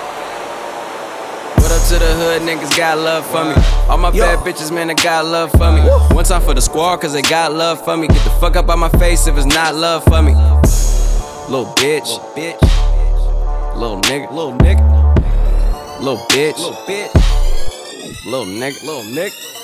What 1.62 1.72
up 1.72 1.88
to 1.88 1.94
the 1.94 2.12
hood, 2.20 2.42
niggas 2.42 2.76
got 2.76 2.98
love 2.98 3.24
for 3.24 3.46
me. 3.46 3.54
All 3.88 3.96
my 3.96 4.10
bad 4.10 4.40
bitches, 4.40 4.70
man, 4.70 4.88
they 4.88 4.94
got 4.94 5.24
love 5.24 5.50
for 5.52 5.72
me. 5.72 5.80
One 6.14 6.22
time 6.22 6.42
for 6.42 6.52
the 6.52 6.60
squad, 6.60 6.98
cause 6.98 7.14
they 7.14 7.22
got 7.22 7.50
love 7.50 7.82
for 7.82 7.96
me. 7.96 8.06
Get 8.06 8.22
the 8.24 8.30
fuck 8.38 8.56
up 8.56 8.68
out 8.68 8.78
my 8.78 8.90
face 8.90 9.26
if 9.26 9.38
it's 9.38 9.46
not 9.46 9.74
love 9.74 10.04
for 10.04 10.20
me. 10.20 10.34
Little 11.48 11.72
bitch. 11.76 12.04
Little 12.04 12.32
bitch. 12.36 12.60
Little 13.74 14.02
nigga. 14.02 14.30
Little 14.32 14.52
nigga. 14.52 15.98
Little 15.98 16.18
bitch. 16.26 16.58
Little 16.58 16.74
bitch. 16.84 18.26
Little 18.26 18.44
nigga. 18.44 18.84
Little 18.84 19.02
nigga. 19.16 19.63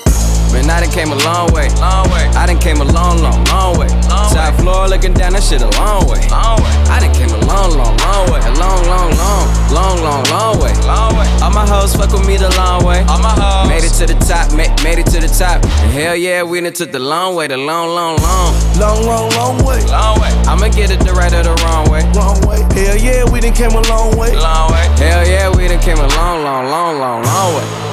Man, 0.71 0.83
I 0.83 0.85
done 0.85 0.93
came 0.95 1.11
a 1.11 1.19
long 1.27 1.51
way. 1.51 1.67
Long 1.83 2.07
way. 2.11 2.23
I 2.31 2.45
done 2.47 2.59
came 2.59 2.79
a 2.79 2.85
long, 2.85 3.19
long, 3.19 3.43
long 3.51 3.77
way. 3.77 3.87
Long 4.07 4.31
Top 4.31 4.55
floor 4.55 4.87
looking 4.87 5.13
down, 5.13 5.33
that 5.33 5.43
shit 5.43 5.61
a 5.61 5.67
long 5.75 6.07
way. 6.07 6.23
Long 6.31 6.63
way. 6.63 6.71
I 6.87 7.03
done 7.03 7.11
came 7.11 7.27
a 7.27 7.39
long, 7.43 7.75
long, 7.75 7.91
long 7.99 8.31
way. 8.31 8.39
A 8.39 8.51
long, 8.55 8.79
long, 8.87 9.11
long, 9.19 9.43
long, 9.67 9.99
long, 9.99 10.23
long 10.31 10.55
way. 10.63 10.71
Long 10.87 11.11
way. 11.19 11.27
All 11.43 11.51
my 11.51 11.67
hoes 11.67 11.93
fuck 11.93 12.13
with 12.13 12.25
me 12.25 12.37
the 12.37 12.47
long 12.55 12.85
way. 12.85 13.03
All 13.11 13.19
my 13.19 13.35
hoes. 13.35 13.67
Made 13.67 13.83
it 13.83 13.91
to 13.99 14.07
the 14.07 14.15
top, 14.23 14.55
made, 14.55 14.71
made 14.81 14.99
it 14.99 15.11
to 15.11 15.19
the 15.19 15.27
top. 15.27 15.59
And 15.83 15.91
hell 15.91 16.15
yeah, 16.15 16.41
we 16.43 16.61
done 16.61 16.71
took 16.71 16.91
the 16.93 17.03
long 17.03 17.35
way, 17.35 17.47
the 17.47 17.57
long, 17.57 17.91
long, 17.91 18.15
long. 18.23 18.55
Long, 18.79 19.03
long, 19.03 19.27
long 19.35 19.55
way. 19.67 19.83
Long 19.91 20.23
way. 20.23 20.31
I'ma 20.47 20.71
get 20.71 20.89
it 20.89 21.03
the 21.03 21.11
right 21.11 21.33
or 21.35 21.43
the 21.43 21.55
wrong 21.67 21.91
way. 21.91 21.99
Wrong 22.15 22.39
way. 22.47 22.63
Hell 22.79 22.95
yeah, 22.95 23.27
we 23.27 23.41
done 23.41 23.51
came 23.51 23.75
a 23.75 23.83
long 23.91 24.15
way. 24.15 24.31
Long 24.39 24.71
way. 24.71 24.87
Hell 25.03 25.27
yeah, 25.27 25.51
we 25.51 25.67
done 25.67 25.83
came 25.83 25.99
a 25.99 26.07
long, 26.15 26.47
long, 26.47 26.63
long, 26.71 26.95
long, 26.95 27.23
long 27.27 27.55
way. 27.59 27.90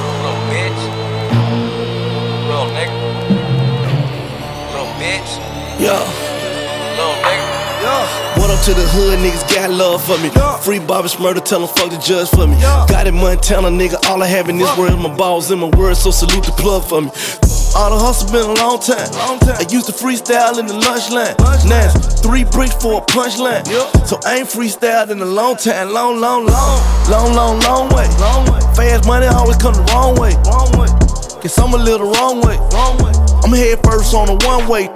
Yeah. 5.79 5.95
Little 5.95 7.15
nigga. 7.23 8.37
What 8.37 8.49
up 8.51 8.59
to 8.65 8.73
the 8.73 8.83
hood, 8.91 9.19
niggas 9.19 9.47
got 9.55 9.71
love 9.71 10.03
for 10.03 10.17
me. 10.19 10.29
Free 10.61 10.79
Bobby 10.79 11.07
Shmurda, 11.07 11.43
tell 11.43 11.61
'em 11.61 11.69
fuck 11.69 11.89
the 11.89 11.97
judge 11.97 12.29
for 12.29 12.47
me. 12.47 12.59
Got 12.87 13.07
it 13.07 13.13
Montana, 13.13 13.69
nigga, 13.69 13.97
all 14.09 14.21
I 14.21 14.27
have 14.27 14.49
in 14.49 14.57
this 14.57 14.75
world 14.77 14.91
is 14.91 14.97
my 14.97 15.09
balls 15.15 15.49
and 15.51 15.61
my 15.61 15.67
words, 15.79 15.99
so 15.99 16.11
salute 16.11 16.43
the 16.43 16.51
plug 16.51 16.83
for 16.83 17.01
me. 17.01 17.11
All 17.75 17.91
the 17.91 17.99
hustle 18.03 18.29
been 18.31 18.49
a 18.49 18.59
long 18.59 18.79
time. 18.79 19.07
I 19.55 19.63
used 19.69 19.85
to 19.85 19.93
freestyle 19.93 20.59
in 20.59 20.67
the 20.67 20.73
lunch 20.73 21.11
line. 21.11 21.35
Now 21.69 21.91
it's 21.95 22.19
three 22.19 22.43
bricks 22.43 22.75
for 22.75 22.99
a 22.99 23.05
punchline. 23.05 23.63
So 24.05 24.19
I 24.25 24.39
ain't 24.39 24.49
freestyled 24.49 25.11
in 25.11 25.21
a 25.21 25.25
long 25.25 25.55
time. 25.55 25.93
Long, 25.93 26.19
long, 26.19 26.45
long. 26.45 26.81
Long, 27.07 27.33
long, 27.33 27.59
long 27.61 27.89
way. 27.95 28.07
Fast 28.75 29.07
money 29.07 29.27
always 29.27 29.55
come 29.57 29.73
the 29.75 29.85
wrong 29.93 30.15
way. 30.15 30.35
Guess 31.41 31.57
I'm 31.57 31.73
a 31.73 31.77
little 31.77 32.11
wrong 32.11 32.41
way. 32.41 32.57
Wrong 32.73 32.97
way. 32.99 33.13
I'm 33.43 33.53
head 33.53 33.79
first 33.85 34.13
on 34.13 34.27
the 34.27 34.35
one 34.45 34.67
way. 34.67 34.89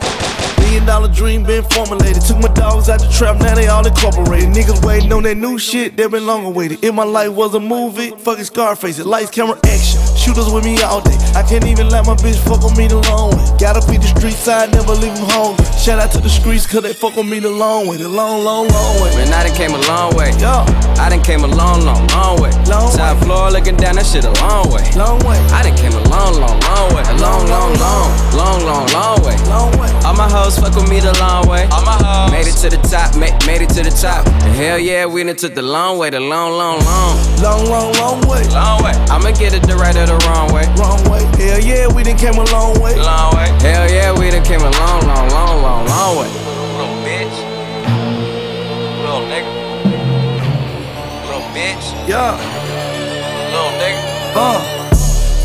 Million 0.74 0.88
dollar 0.88 1.14
dream 1.14 1.44
been 1.44 1.64
formulated. 1.66 2.24
Took 2.24 2.40
my 2.40 2.48
dogs 2.48 2.90
out 2.90 3.00
the 3.00 3.08
trap, 3.08 3.38
now 3.38 3.54
they 3.54 3.68
all 3.68 3.86
incorporated. 3.86 4.50
Niggas 4.50 4.84
waiting 4.84 5.14
on 5.14 5.22
that 5.22 5.38
new 5.38 5.60
shit, 5.60 5.96
they 5.96 6.08
been 6.08 6.26
long 6.26 6.46
awaited. 6.46 6.84
If 6.84 6.96
my 6.96 7.04
life 7.04 7.30
was 7.30 7.54
a 7.54 7.60
movie, 7.60 8.10
fucking 8.10 8.46
Scarface 8.46 8.98
it. 8.98 9.06
Lights, 9.06 9.30
camera, 9.30 9.60
action. 9.70 10.02
Shooters 10.18 10.50
with 10.50 10.66
me 10.66 10.82
all 10.82 11.02
day. 11.02 11.14
I 11.38 11.44
can't 11.44 11.66
even 11.66 11.90
let 11.90 12.08
my 12.08 12.16
bitch 12.16 12.42
fuck 12.50 12.64
on 12.66 12.74
me 12.76 12.88
the 12.88 12.98
long 13.06 13.38
way. 13.38 13.46
Gotta 13.62 13.86
be 13.86 14.02
the 14.02 14.10
street 14.18 14.34
side, 14.34 14.74
never 14.74 14.98
leave 14.98 15.14
them 15.14 15.30
home. 15.30 15.54
Shout 15.78 16.00
out 16.00 16.10
to 16.14 16.18
the 16.18 16.30
streets, 16.30 16.66
cause 16.66 16.82
they 16.82 16.94
fuck 16.94 17.18
on 17.18 17.30
me 17.30 17.38
the 17.38 17.52
long 17.52 17.86
way. 17.86 17.98
The 17.98 18.10
long, 18.10 18.44
long, 18.44 18.68
long 18.70 18.94
way. 18.98 19.14
Man, 19.14 19.30
I 19.30 19.46
done 19.46 19.56
came 19.56 19.78
a 19.78 19.82
long 19.86 20.16
way. 20.18 20.34
Yeah. 20.42 20.66
I 20.98 21.10
done 21.10 21.22
came 21.22 21.44
a 21.44 21.52
long, 21.54 21.86
long, 21.86 22.02
long 22.18 22.42
way. 22.42 22.50
Long 22.66 22.90
Top 22.98 23.22
floor 23.22 23.52
looking 23.52 23.78
down, 23.78 24.02
that 24.02 24.08
shit 24.10 24.26
a 24.26 24.34
long 24.42 24.74
way. 24.74 24.82
Long 24.98 25.22
way. 25.22 25.38
I 25.54 25.62
done 25.62 25.78
came 25.78 25.94
a 25.94 26.02
long, 26.10 26.34
long, 26.42 26.58
long 26.66 26.88
way. 26.98 27.06
A 27.06 27.14
long, 27.22 27.46
long, 27.46 27.78
long, 27.78 28.10
long, 28.34 28.58
long, 28.66 28.86
long 28.90 29.18
way. 29.22 29.38
Long 29.54 29.70
way. 29.78 29.92
All 30.02 30.18
my 30.18 30.26
hoes 30.26 30.63
fuck 30.64 30.76
with 30.76 30.90
me 30.90 31.00
the 31.00 31.12
long 31.20 31.48
way. 31.48 31.68
All 31.72 31.84
my 31.84 31.98
hoes 32.00 32.32
made 32.32 32.48
it 32.48 32.56
to 32.64 32.70
the 32.70 32.80
top, 32.88 33.16
made, 33.18 33.36
made 33.46 33.62
it 33.62 33.70
to 33.76 33.84
the 33.84 33.92
top. 33.92 34.26
And 34.28 34.56
hell 34.56 34.80
yeah, 34.80 35.06
we 35.06 35.24
done 35.24 35.36
took 35.36 35.54
the 35.54 35.62
long 35.62 35.98
way, 35.98 36.10
the 36.10 36.20
long, 36.20 36.52
long, 36.54 36.80
long, 36.86 37.16
Long, 37.42 37.66
long, 37.70 37.92
long 38.00 38.20
way. 38.28 38.44
long 38.50 38.84
way. 38.84 38.94
I'ma 39.12 39.32
get 39.32 39.54
it 39.54 39.64
the 39.68 39.76
right 39.76 39.96
or 39.96 40.06
the 40.06 40.18
wrong 40.28 40.54
way. 40.54 40.64
Wrong 40.80 41.04
way. 41.12 41.24
Hell 41.38 41.60
yeah, 41.60 41.88
we 41.94 42.04
done 42.04 42.18
came 42.18 42.36
a 42.36 42.46
long 42.56 42.80
way. 42.80 42.96
Long 42.96 43.36
way. 43.36 43.50
Hell 43.60 43.90
yeah, 43.92 44.18
we 44.18 44.30
done 44.32 44.44
came 44.46 44.62
a 44.62 44.72
long, 44.72 45.02
long, 45.06 45.28
long, 45.30 45.62
long, 45.62 45.86
long 45.86 46.12
way. 46.18 46.30
Little 46.80 46.98
bitch. 47.04 47.38
Little 49.04 49.24
nigga. 49.28 49.52
Little 51.28 51.48
bitch. 51.52 51.86
Yeah. 52.08 52.40
Little 53.52 53.74
nigga. 53.82 54.36
Uh. 54.36 54.73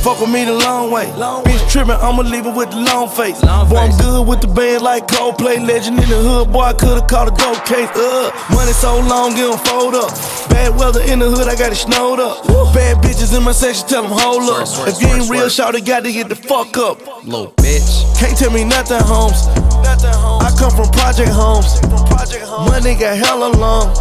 Fuck 0.08 0.22
with 0.22 0.30
me 0.30 0.46
the 0.46 0.54
long 0.54 0.90
way. 0.90 1.04
Bitch 1.44 1.70
trippin', 1.70 2.00
I'ma 2.00 2.22
leave 2.22 2.46
it 2.46 2.56
with 2.56 2.70
the 2.70 2.80
long 2.80 3.10
face. 3.10 3.42
Long 3.44 3.68
boy, 3.68 3.76
I'm 3.76 3.92
good 3.98 4.26
with 4.26 4.40
the 4.40 4.48
band 4.48 4.80
like 4.80 5.06
Coldplay. 5.06 5.60
Legend 5.60 6.00
in 6.00 6.08
the 6.08 6.16
hood, 6.16 6.50
boy, 6.50 6.72
I 6.72 6.72
could've 6.72 7.06
caught 7.06 7.28
a 7.28 7.34
gold 7.36 7.60
case. 7.68 7.92
Uh, 7.92 8.32
money 8.48 8.72
so 8.72 9.04
long, 9.04 9.36
it 9.36 9.44
don't 9.44 9.60
fold 9.68 9.92
up. 9.92 10.08
Bad 10.48 10.80
weather 10.80 11.04
in 11.04 11.18
the 11.18 11.28
hood, 11.28 11.44
I 11.46 11.54
got 11.60 11.72
it 11.72 11.76
snowed 11.76 12.20
up. 12.20 12.40
Bad 12.72 13.04
bitches 13.04 13.36
in 13.36 13.44
my 13.44 13.52
section, 13.52 13.86
tell 13.86 14.08
them 14.08 14.12
hold 14.16 14.48
up. 14.48 14.64
Swear, 14.64 14.88
swear, 14.88 14.88
if 14.88 14.96
you 14.96 15.08
ain't 15.12 15.28
swear, 15.28 15.40
real, 15.44 15.50
swear. 15.52 15.68
shout 15.68 15.74
it, 15.76 15.84
got 15.84 16.04
to 16.04 16.10
get 16.10 16.30
the 16.30 16.36
fuck 16.36 16.78
up. 16.78 17.04
Little 17.28 17.52
bitch. 17.60 18.08
Can't 18.16 18.32
tell 18.32 18.50
me 18.50 18.64
nothing, 18.64 19.04
homes. 19.04 19.44
I 19.84 20.48
come 20.56 20.72
from 20.72 20.88
project 20.88 21.36
homes. 21.36 21.84
Money 22.64 22.96
got 22.96 23.12
hella 23.12 23.52
long. 23.60 23.92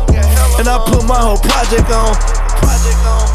And 0.56 0.72
I 0.72 0.80
put 0.88 1.04
my 1.04 1.20
whole 1.20 1.36
project 1.36 1.92
on. 1.92 2.16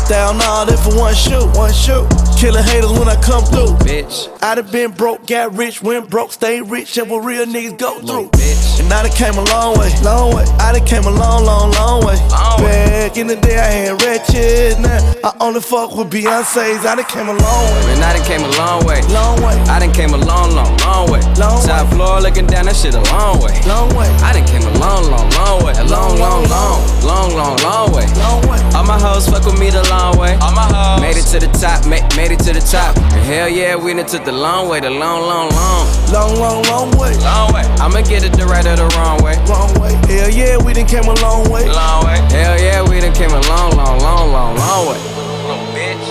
Down 0.09 0.41
all 0.41 0.65
that 0.65 0.81
for 0.81 0.97
one 0.97 1.13
shoot, 1.13 1.45
one 1.53 1.73
shoot. 1.73 2.32
Killing 2.43 2.65
haters 2.65 2.91
when 2.91 3.07
I 3.07 3.15
come 3.23 3.45
through. 3.45 3.79
Bitch. 3.87 4.27
I 4.43 4.57
done 4.57 4.67
been 4.73 4.91
broke, 4.91 5.29
got 5.29 5.55
rich, 5.55 5.81
went 5.81 6.11
broke, 6.11 6.33
stay 6.33 6.61
rich, 6.61 6.99
and 6.99 7.09
what 7.09 7.21
real 7.21 7.47
niggas 7.47 7.79
go 7.79 8.01
through. 8.01 8.31
Bitch. 8.31 8.81
And 8.83 8.93
I 8.93 9.07
done 9.07 9.15
came 9.15 9.39
a 9.39 9.45
long 9.45 9.79
way, 9.79 9.95
long 10.03 10.35
way. 10.35 10.43
I 10.59 10.73
done 10.73 10.85
came 10.85 11.05
a 11.05 11.11
long, 11.11 11.45
long, 11.45 11.71
long 11.71 12.05
way. 12.05 12.19
Long 12.35 12.59
way. 12.65 13.07
Back 13.07 13.17
in 13.17 13.29
the 13.29 13.37
day, 13.37 13.59
I 13.63 13.71
had 13.87 14.03
wretched. 14.03 14.81
Now 14.83 14.99
I 15.23 15.37
only 15.39 15.61
fuck 15.61 15.95
with 15.95 16.11
Beyonce's. 16.11 16.83
I 16.85 16.97
done 16.97 17.07
came 17.07 17.29
a 17.29 17.37
long 17.39 17.63
way. 17.71 17.95
Man, 17.95 18.03
I 18.03 18.19
done 18.19 18.27
came 18.27 18.43
a 18.43 18.51
long 18.59 18.87
way. 18.87 18.99
Long 19.15 19.39
way. 19.39 19.55
I 19.71 19.79
done 19.79 19.93
came 19.93 20.11
a 20.11 20.19
long, 20.19 20.51
long, 20.51 20.77
long 20.83 21.13
way. 21.13 21.23
Long 21.39 21.63
Top 21.63 21.87
floor 21.95 22.21
looking 22.21 22.49
down, 22.49 22.67
that 22.67 22.75
shit 22.75 22.99
a 22.99 23.03
long 23.15 23.39
way. 23.39 23.55
Long 23.71 23.87
way. 23.95 24.11
I 24.27 24.35
done 24.35 24.51
came 24.51 24.67
a 24.67 24.75
long, 24.83 25.07
long, 25.15 25.31
long 25.39 25.63
way. 25.63 25.79
A 25.79 25.87
long, 25.87 26.19
long, 26.19 26.43
long, 26.51 26.83
long, 27.07 27.31
long, 27.39 27.55
long 27.63 27.87
way. 27.95 28.03
Long 28.19 28.43
way. 28.51 28.59
All 28.75 28.83
my 28.83 28.99
hoes 28.99 29.31
fuck 29.31 29.47
with 29.47 29.61
me 29.63 29.71
the 29.71 29.87
long 29.95 30.19
way. 30.19 30.35
All 30.43 30.51
my 30.51 30.67
hoes 30.67 30.99
made 30.99 31.15
it 31.15 31.31
to 31.31 31.39
the 31.39 31.47
top, 31.55 31.87
made, 31.87 32.03
made 32.19 32.32
it 32.33 32.41
to 32.41 32.53
the 32.53 32.61
top. 32.61 32.97
And 32.97 33.25
hell 33.25 33.49
yeah, 33.49 33.77
we 33.77 33.93
done 33.95 34.07
took 34.07 34.25
the 34.25 34.33
long 34.33 34.69
way, 34.69 34.81
the 34.81 34.91
long, 34.91 35.23
long, 35.23 35.51
long, 35.51 35.87
Long, 36.13 36.39
long, 36.39 36.63
long 36.65 36.91
way. 36.99 37.15
long 37.19 37.53
way. 37.53 37.63
I'ma 37.81 38.01
get 38.03 38.25
it 38.25 38.33
the 38.33 38.47
right 38.47 38.67
or 38.67 38.77
the 38.77 38.89
wrong 38.97 39.23
way. 39.23 39.37
Wrong 39.49 39.73
way. 39.81 39.93
Hell 40.09 40.31
yeah, 40.31 40.57
we 40.57 40.73
done 40.73 40.87
came 40.87 41.05
a 41.05 41.15
long 41.21 41.51
way. 41.51 41.69
Long 41.69 42.05
way. 42.05 42.17
Hell 42.33 42.59
yeah, 42.61 42.83
we 42.83 43.01
done 43.01 43.15
came 43.15 43.31
a 43.31 43.41
long, 43.53 43.77
long, 43.77 43.99
long, 44.01 44.33
long, 44.33 44.57
long 44.57 44.83
way. 44.89 44.99
Little 45.47 45.67
bitch. 45.77 46.07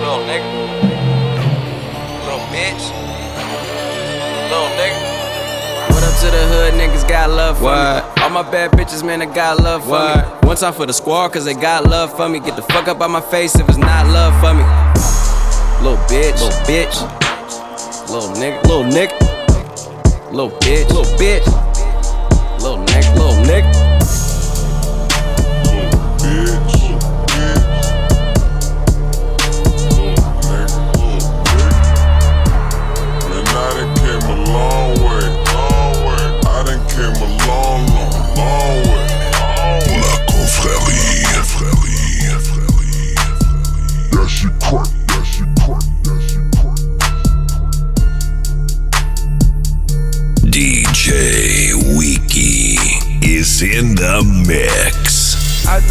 Little 0.00 0.22
nigga. 0.28 0.48
Little 2.24 2.44
bitch. 2.52 2.84
Little 4.50 4.70
nigga. 4.78 4.99
What 6.30 6.38
the 6.38 6.46
hood 6.46 6.74
niggas 6.74 7.08
got 7.08 7.28
love 7.28 7.58
for 7.58 7.74
me? 7.74 8.22
All 8.22 8.30
my 8.30 8.48
bad 8.48 8.70
bitches, 8.70 9.04
man, 9.04 9.18
they 9.18 9.26
got 9.26 9.58
love 9.58 9.82
for 9.82 9.98
me. 9.98 10.46
One 10.46 10.56
time 10.56 10.72
for 10.72 10.86
the 10.86 10.92
squad, 10.92 11.30
cause 11.30 11.44
they 11.44 11.54
got 11.54 11.86
love 11.86 12.16
for 12.16 12.28
me. 12.28 12.38
Get 12.38 12.54
the 12.54 12.62
fuck 12.62 12.86
up 12.86 13.00
out 13.00 13.10
my 13.10 13.20
face 13.20 13.56
if 13.56 13.68
it's 13.68 13.76
not 13.76 14.06
love 14.06 14.32
for 14.38 14.54
me. 14.54 14.62
Little 15.82 15.98
bitch, 16.06 16.38
little 16.40 16.60
bitch. 16.70 17.02
Little 18.10 18.30
nigga, 18.36 18.62
little 18.62 18.84
nigga. 18.84 20.30
Little 20.30 20.56
bitch, 20.60 20.86
little 20.90 21.18
bitch. 21.18 21.44
Little 22.60 22.78
nigga, 22.78 23.12
little 23.16 23.42
nigga. 23.42 23.89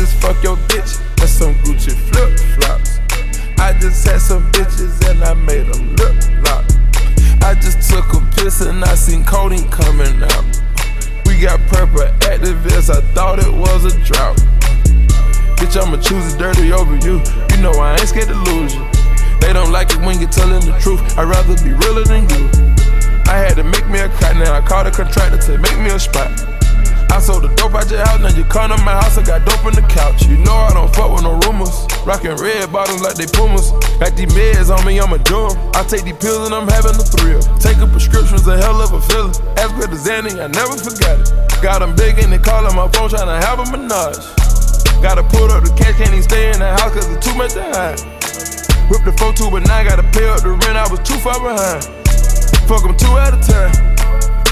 Just 0.10 0.22
fuck 0.22 0.44
your 0.44 0.58
bitch 0.70 1.00
and 1.22 1.30
some 1.30 1.54
Gucci 1.62 1.94
flip 1.94 2.40
flops. 2.58 2.98
I 3.60 3.78
just 3.80 4.08
had 4.08 4.20
some 4.20 4.52
bitches 4.52 4.98
and 5.08 5.24
I 5.24 5.36
made 5.36 5.68
them 5.68 5.96
lip 5.98 6.16
lock. 6.42 6.66
I 7.44 7.54
just 7.54 7.92
took 7.92 8.12
a 8.14 8.20
piss 8.36 8.62
and 8.62 8.84
I 8.84 8.96
seen 8.96 9.24
codeine 9.24 9.70
coming 9.70 10.24
out. 10.24 10.46
We 11.28 11.40
got 11.40 11.60
purple 11.68 12.10
Actavis, 12.26 12.90
I 12.90 13.02
thought 13.14 13.38
it 13.38 13.54
was 13.54 13.86
a 13.86 13.94
drought. 14.04 14.38
Bitch, 15.62 15.78
I'ma 15.80 16.02
choose 16.02 16.36
dirty 16.38 16.72
over 16.72 16.96
you. 17.06 17.22
You 17.52 17.62
know 17.62 17.72
I 17.78 17.92
ain't 17.92 18.10
scared 18.10 18.30
to 18.30 18.42
lose 18.50 18.74
you. 18.74 18.84
They 19.42 19.54
don't 19.54 19.72
like 19.72 19.92
it 19.92 19.98
when 19.98 20.20
you're 20.20 20.32
telling 20.32 20.66
the 20.66 20.76
truth. 20.82 21.02
I'd 21.20 21.26
rather 21.26 21.54
be 21.64 21.72
realer 21.74 22.04
than 22.04 22.28
you. 22.30 22.50
I 23.30 23.38
had 23.38 23.58
to 23.58 23.64
make 23.64 23.88
me 23.88 24.00
a 24.00 24.10
crack, 24.10 24.36
now 24.38 24.56
I 24.56 24.62
called 24.62 24.88
a 24.88 24.92
contractor 24.92 25.38
to 25.38 25.60
make 25.60 25.78
me 25.78 25.92
a 25.92 26.00
spot. 26.00 26.49
I 27.12 27.20
sold 27.20 27.44
the 27.44 27.50
dope 27.56 27.74
out 27.74 27.90
your 27.90 28.00
house, 28.06 28.20
now 28.22 28.30
you 28.30 28.46
come 28.46 28.70
to 28.70 28.78
my 28.84 28.94
house, 28.94 29.18
I 29.18 29.24
got 29.24 29.46
dope 29.46 29.66
on 29.66 29.74
the 29.74 29.82
couch. 29.90 30.26
You 30.26 30.38
know 30.38 30.54
I 30.54 30.74
don't 30.74 30.94
fuck 30.96 31.12
with 31.12 31.24
no 31.24 31.36
rumors. 31.46 31.74
Rockin' 32.06 32.38
red 32.38 32.72
bottoms 32.72 33.02
like 33.02 33.16
they 33.16 33.28
pumas. 33.28 33.72
Got 34.00 34.16
these 34.16 34.32
meds 34.32 34.70
on 34.70 34.86
me, 34.86 35.00
I'ma 35.00 35.18
do 35.26 35.50
'em. 35.50 35.58
I 35.74 35.84
take 35.84 36.04
these 36.06 36.18
pills 36.18 36.48
and 36.48 36.56
I'm 36.56 36.68
having 36.68 36.96
a 36.96 37.06
thrill. 37.06 37.42
Taking 37.60 37.90
prescriptions, 37.90 38.48
a 38.48 38.58
hell 38.58 38.82
of 38.82 38.94
a 38.94 39.02
feeling. 39.10 39.34
Ask 39.58 39.76
with 39.76 39.92
the 39.92 40.00
Xanny, 40.00 40.38
I 40.38 40.48
never 40.48 40.78
forgot 40.78 41.20
it. 41.20 41.34
Got 41.62 41.82
'em 41.82 41.96
big 41.96 42.20
and 42.20 42.32
they 42.32 42.40
callin' 42.40 42.76
my 42.76 42.88
phone, 42.94 43.10
tryna 43.10 43.42
have 43.42 43.60
a 43.60 43.66
menage. 43.72 44.24
Gotta 45.02 45.24
pull 45.24 45.52
up 45.52 45.64
the 45.64 45.74
cash, 45.76 45.96
can't 45.98 46.12
even 46.12 46.24
stay 46.24 46.52
in 46.52 46.60
the 46.60 46.72
house 46.78 46.92
cause 46.94 47.08
it's 47.08 47.26
too 47.26 47.36
much 47.36 47.54
to 47.54 47.64
hide. 47.74 48.00
Whip 48.90 49.04
the 49.04 49.14
4 49.18 49.52
but 49.52 49.68
now 49.68 49.78
I 49.78 49.84
gotta 49.84 50.04
pay 50.04 50.28
up 50.30 50.42
the 50.42 50.50
rent, 50.50 50.78
I 50.78 50.88
was 50.88 51.00
too 51.02 51.18
far 51.20 51.40
behind. 51.40 51.84
Fuck 52.68 52.86
'em 52.86 52.96
two 52.96 53.18
at 53.18 53.34
a 53.34 53.40
time. 53.42 53.74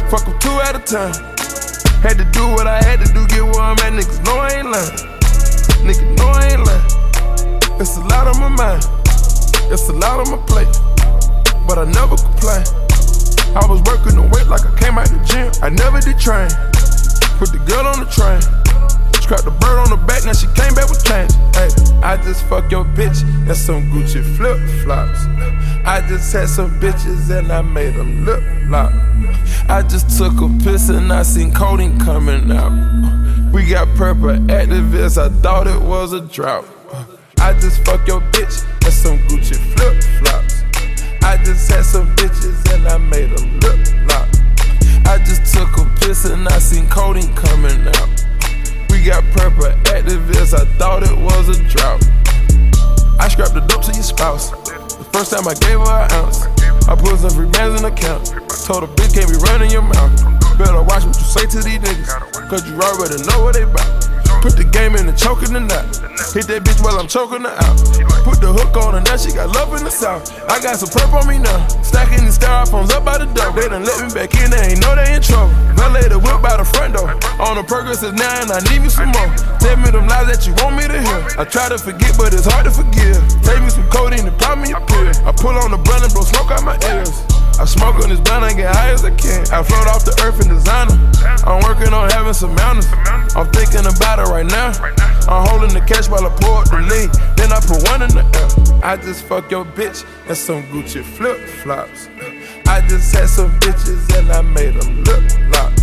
Fuck 0.09 0.27
'em 0.27 0.37
two 0.39 0.59
at 0.61 0.75
a 0.75 0.79
time. 0.79 1.36
Had 2.01 2.17
to 2.19 2.25
do 2.31 2.45
what 2.53 2.67
I 2.67 2.81
had 2.83 3.03
to 3.03 3.11
do, 3.11 3.25
get 3.27 3.43
where 3.43 3.59
I'm 3.59 3.77
at. 3.81 3.91
Niggas 3.91 4.23
know 4.23 4.37
I 4.37 4.49
ain't 4.53 4.69
lying. 4.69 4.97
Niggas 5.81 6.17
know 6.17 6.29
I 6.29 6.53
ain't 6.53 6.63
lying. 6.63 7.81
It's 7.81 7.97
a 7.97 8.01
lot 8.01 8.27
on 8.27 8.39
my 8.39 8.49
mind. 8.49 8.85
It's 9.73 9.89
a 9.89 9.93
lot 9.93 10.21
on 10.21 10.29
my 10.29 10.37
plate. 10.45 10.69
But 11.67 11.79
I 11.79 11.85
never 11.85 12.15
complain. 12.15 12.63
I 13.57 13.65
was 13.65 13.81
working 13.81 14.13
the 14.13 14.29
weight 14.31 14.45
like 14.47 14.61
I 14.61 14.71
came 14.77 14.97
out 14.97 15.09
the 15.09 15.17
gym. 15.25 15.49
I 15.65 15.69
never 15.69 15.99
did 15.99 16.19
train. 16.21 16.47
Put 17.41 17.49
the 17.51 17.61
girl 17.65 17.85
on 17.89 18.05
the 18.05 18.09
train. 18.13 18.41
Scrap 19.27 19.43
the 19.43 19.51
bird 19.51 19.77
on 19.79 19.89
the 19.89 19.97
back, 20.07 20.23
now 20.23 20.31
she 20.31 20.47
came 20.55 20.73
back 20.73 20.87
with 20.87 21.03
change. 21.03 21.33
Hey, 21.53 21.67
I 22.01 22.15
just 22.15 22.45
fuck 22.45 22.71
your 22.71 22.85
bitch 22.85 23.23
and 23.45 23.57
some 23.57 23.91
Gucci 23.91 24.23
flip 24.37 24.57
flops. 24.85 25.25
I 25.85 25.99
just 26.07 26.31
had 26.31 26.47
some 26.47 26.79
bitches 26.79 27.29
and 27.37 27.51
I 27.51 27.61
made 27.61 27.95
them 27.95 28.23
lip 28.23 28.41
lock. 28.69 28.93
I 29.67 29.83
just 29.83 30.17
took 30.17 30.31
a 30.39 30.47
piss 30.63 30.87
and 30.87 31.11
I 31.11 31.23
seen 31.23 31.51
codeine 31.51 31.99
coming 31.99 32.49
out. 32.53 32.71
We 33.51 33.65
got 33.65 33.93
purple 33.97 34.29
Actavis, 34.29 35.17
I 35.21 35.27
thought 35.41 35.67
it 35.67 35.81
was 35.81 36.13
a 36.13 36.21
drought. 36.21 36.63
I 37.41 37.51
just 37.59 37.83
fuck 37.83 38.07
your 38.07 38.21
bitch 38.31 38.63
and 38.85 38.93
some 38.93 39.17
Gucci 39.27 39.57
flip 39.75 40.01
flops. 40.21 40.63
I 41.21 41.35
just 41.43 41.69
had 41.69 41.83
some 41.83 42.07
bitches 42.15 42.73
and 42.73 42.87
I 42.87 42.97
made 42.97 43.35
them 43.35 43.59
lip 43.59 44.07
lock. 44.07 44.29
I 45.05 45.17
just 45.17 45.53
took 45.53 45.75
a 45.79 45.83
piss 45.99 46.23
and 46.23 46.47
I 46.47 46.59
seen 46.59 46.87
codeine 46.87 47.35
coming 47.35 47.85
out. 47.89 47.96
I 50.09 50.63
thought 50.79 51.03
it 51.03 51.11
was 51.19 51.51
a 51.51 51.59
drought. 51.67 51.99
I 53.19 53.27
scrapped 53.27 53.53
the 53.53 53.59
dope 53.67 53.83
to 53.83 53.91
your 53.91 54.03
spouse. 54.03 54.51
The 54.51 55.03
first 55.11 55.35
time 55.35 55.43
I 55.43 55.53
gave 55.59 55.83
her 55.83 55.99
an 55.99 56.07
ounce. 56.23 56.47
I 56.87 56.95
put 56.95 57.19
some 57.19 57.35
free 57.35 57.51
bands 57.51 57.75
in 57.75 57.83
the 57.83 57.91
account. 57.91 58.31
Told 58.63 58.87
a 58.87 58.87
bitch 58.87 59.11
can't 59.19 59.27
be 59.27 59.35
running 59.43 59.69
your 59.69 59.83
mouth. 59.83 60.15
Better 60.55 60.79
watch 60.79 61.03
what 61.03 61.11
you 61.11 61.27
say 61.27 61.43
to 61.43 61.59
these 61.59 61.83
niggas. 61.83 62.07
Cause 62.47 62.63
you 62.63 62.79
already 62.79 63.19
know 63.27 63.43
what 63.43 63.59
they 63.59 63.67
bout. 63.67 64.16
Put 64.41 64.53
the 64.55 64.63
game 64.63 64.95
in 64.95 65.05
the 65.05 65.15
choke 65.17 65.41
in 65.43 65.53
the 65.53 65.59
knot. 65.59 65.85
Hit 66.33 66.45
that 66.47 66.61
bitch 66.61 66.79
while 66.83 66.99
I'm 66.99 67.09
choking 67.09 67.41
her 67.41 67.55
out. 67.55 67.77
Put 68.21 68.39
the 68.39 68.53
hook 68.53 68.77
on 68.77 68.93
her, 68.93 69.01
now 69.01 69.17
she 69.17 69.33
got 69.33 69.49
love 69.51 69.73
in 69.73 69.83
the 69.83 69.89
south. 69.89 70.29
I 70.45 70.61
got 70.61 70.77
some 70.77 70.93
purple 70.93 71.19
on 71.19 71.27
me 71.27 71.37
now. 71.41 71.57
Stacking 71.81 72.23
the 72.23 72.33
styrofoams 72.33 72.93
up 72.93 73.03
by 73.03 73.17
the 73.17 73.25
door. 73.33 73.51
They 73.57 73.67
done 73.67 73.83
let 73.83 73.97
me 73.97 74.13
back 74.13 74.33
in, 74.37 74.53
they 74.53 74.75
ain't 74.75 74.81
know 74.81 74.93
they 74.93 75.09
in 75.15 75.21
trouble. 75.21 75.49
Valet 75.73 76.09
the 76.09 76.19
whip 76.19 76.41
by 76.41 76.57
the 76.57 76.65
front 76.65 76.93
door. 76.93 77.09
On 77.41 77.57
the 77.57 77.65
progressive 77.65 78.13
now, 78.13 78.41
and 78.41 78.51
I 78.53 78.61
need 78.69 78.85
me 78.85 78.89
some 78.89 79.09
more. 79.09 79.29
Tell 79.57 79.77
me 79.77 79.89
them 79.89 80.05
lies 80.05 80.29
that 80.29 80.45
you 80.45 80.53
want 80.61 80.77
me 80.77 80.85
to 80.85 80.99
hear. 80.99 81.21
I 81.37 81.43
try 81.45 81.69
to 81.69 81.77
forget, 81.77 82.13
but 82.17 82.33
it's 82.33 82.45
hard 82.45 82.65
to 82.65 82.73
forgive. 82.73 83.19
Take 83.41 83.61
me 83.63 83.69
some 83.69 83.87
codeine 83.89 84.27
and 84.27 84.37
pop 84.37 84.57
me 84.61 84.71
a 84.73 84.79
pill. 84.79 85.11
I 85.25 85.33
pull 85.33 85.55
on 85.57 85.71
the 85.71 85.81
blunt 85.81 86.05
and 86.05 86.13
blow 86.13 86.25
smoke 86.25 86.51
out 86.53 86.63
my 86.63 86.77
ears. 86.93 87.36
I 87.59 87.65
smoke 87.65 87.95
on 88.03 88.09
this 88.09 88.19
blunt 88.19 88.45
and 88.45 88.55
get 88.55 88.75
high 88.75 88.91
as 88.91 89.03
I 89.03 89.09
can. 89.15 89.41
I 89.49 89.63
float 89.63 89.87
off 89.89 90.05
the 90.05 90.13
earth 90.21 90.39
in 90.45 90.53
designer. 90.53 90.93
I'm 91.41 91.63
working 91.65 91.91
on 91.91 92.09
having 92.11 92.33
some 92.33 92.53
mountains. 92.53 92.85
I'm 93.33 93.49
thinking 93.49 93.81
about 93.81 94.19
it 94.19 94.29
right 94.29 94.45
now. 94.45 94.77
I'm 95.25 95.47
holding 95.49 95.73
the 95.73 95.81
cash 95.81 96.07
while 96.07 96.21
I 96.21 96.29
pour 96.37 96.61
up 96.61 96.69
the 96.69 96.77
lean. 96.85 97.09
Then 97.33 97.49
I 97.49 97.57
put 97.57 97.81
one 97.89 98.05
in 98.05 98.13
the 98.13 98.21
air. 98.21 98.85
I 98.85 98.95
just 98.95 99.25
fuck 99.25 99.49
your 99.49 99.65
bitch 99.65 100.05
and 100.27 100.37
some 100.37 100.61
Gucci 100.69 101.03
flip 101.03 101.39
flops. 101.65 102.09
I 102.67 102.85
just 102.87 103.15
had 103.15 103.27
some 103.27 103.51
bitches 103.59 104.05
and 104.13 104.29
I 104.31 104.41
made 104.41 104.75
them 104.75 105.03
lip 105.03 105.25
lock. 105.49 105.73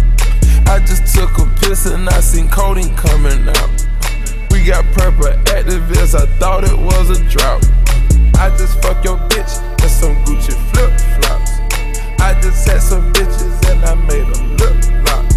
I 0.70 0.78
just 0.78 1.14
took 1.14 1.36
a 1.38 1.46
piss 1.58 1.86
and 1.86 2.08
I 2.08 2.20
seen 2.20 2.48
codeine 2.48 2.94
coming 2.94 3.48
out. 3.48 3.70
We 4.50 4.62
got 4.62 4.84
purple 4.94 5.26
Actavis, 5.50 6.14
I 6.14 6.26
thought 6.38 6.62
it 6.62 6.78
was 6.78 7.10
a 7.10 7.18
drought. 7.28 7.66
I 8.38 8.54
just 8.56 8.80
fuck 8.80 9.02
your 9.02 9.18
bitch 9.26 9.58
and 9.82 9.90
some 9.90 10.14
Gucci 10.24 10.54
flip 10.70 10.92
flops. 11.18 11.53
I 12.24 12.32
just 12.40 12.64
had 12.66 12.80
some 12.80 13.12
bitches 13.12 13.52
and 13.68 13.84
I 13.84 13.92
made 14.08 14.24
them 14.32 14.56
lip 14.56 14.72
lock. 15.04 15.28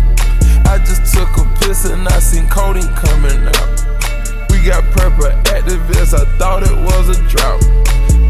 I 0.71 0.79
just 0.79 1.11
took 1.13 1.27
a 1.35 1.43
piss 1.59 1.83
and 1.83 2.07
I 2.07 2.17
seen 2.19 2.47
codeine 2.47 2.87
coming 2.95 3.43
out. 3.43 3.83
We 4.49 4.63
got 4.63 4.87
purple 4.95 5.27
Actavis, 5.51 6.15
I 6.15 6.23
thought 6.39 6.63
it 6.63 6.71
was 6.71 7.11
a 7.11 7.19
drought. 7.27 7.59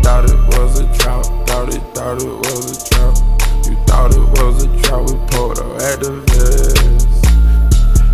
Thought 0.02 0.34
it 0.34 0.42
was 0.58 0.80
a 0.80 0.88
drought, 0.98 1.30
thought 1.46 1.70
it, 1.70 1.86
thought 1.94 2.18
it 2.18 2.34
was 2.34 2.74
a 2.74 2.78
drought. 2.90 3.22
You 3.70 3.78
thought 3.86 4.18
it 4.18 4.26
was 4.42 4.64
a 4.64 4.68
drought, 4.82 5.06
we 5.06 5.14
pulled 5.30 5.60
up 5.60 5.78
Actavis. 5.78 7.06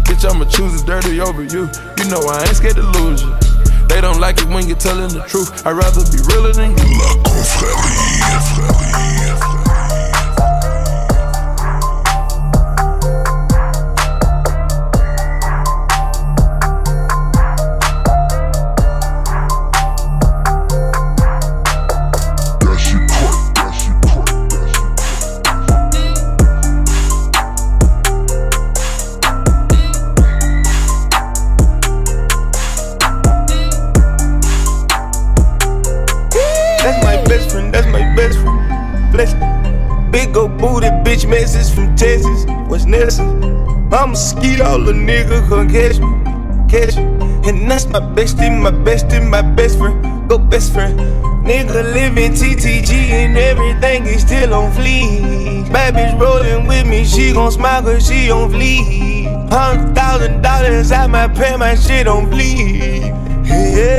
Bitch, 0.04 0.28
I'ma 0.30 0.44
choose 0.44 0.82
it 0.82 0.86
dirty 0.86 1.22
over 1.22 1.44
you. 1.44 1.72
You 1.98 2.06
know 2.12 2.20
I 2.20 2.44
ain't 2.44 2.58
scared 2.58 2.76
to 2.76 2.84
lose 3.00 3.24
you. 3.24 3.32
They 3.88 4.02
don't 4.02 4.20
like 4.20 4.40
it 4.40 4.50
when 4.50 4.68
you're 4.68 4.76
telling 4.76 5.08
the 5.08 5.24
truth. 5.24 5.66
I'd 5.66 5.72
rather 5.72 6.04
be 6.12 6.20
realer 6.28 6.52
than 6.52 6.76
you. 6.76 6.84
Skeet, 44.44 44.60
all 44.60 44.80
the 44.80 44.92
nigga 44.92 45.40
can 45.48 45.70
catch 45.72 46.00
me, 46.04 46.12
catch 46.68 46.98
me. 46.98 47.04
And 47.48 47.72
that's 47.72 47.86
my 47.88 48.02
bestie, 48.02 48.52
my 48.52 48.72
bestie, 48.72 49.26
my 49.26 49.42
best 49.42 49.78
friend, 49.78 50.28
go 50.28 50.38
best 50.38 50.74
friend. 50.74 51.00
Nigga 51.48 51.94
living 51.94 52.34
TTG 52.34 52.92
and 52.92 53.38
everything 53.38 54.06
is 54.06 54.22
still 54.24 54.54
on 54.54 54.70
fleek. 54.74 55.72
Bad 55.72 55.94
bitch 55.94 56.20
rolling 56.20 56.68
with 56.68 56.86
me, 56.86 57.06
she 57.06 57.32
gon' 57.32 57.54
smile 57.54 57.84
cause 57.84 58.06
she 58.06 58.30
on 58.32 58.52
fleek. 58.52 59.50
Hundred 59.50 59.96
thousand 59.96 60.42
dollars, 60.42 60.92
I 60.92 61.08
might 61.08 61.34
pay 61.36 61.56
my 61.56 61.76
shit 61.76 62.06
on 62.06 62.30
fleek. 62.30 63.16
Yeah. 63.46 63.94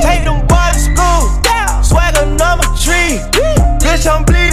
Take 0.00 0.22
them 0.22 0.46
boys 0.46 0.74
to 0.74 0.94
school, 0.94 1.82
swagger 1.82 2.26
number 2.38 2.66
three. 2.78 3.18
Bitch, 3.82 4.06
I'm 4.06 4.24
bleeding 4.24 4.43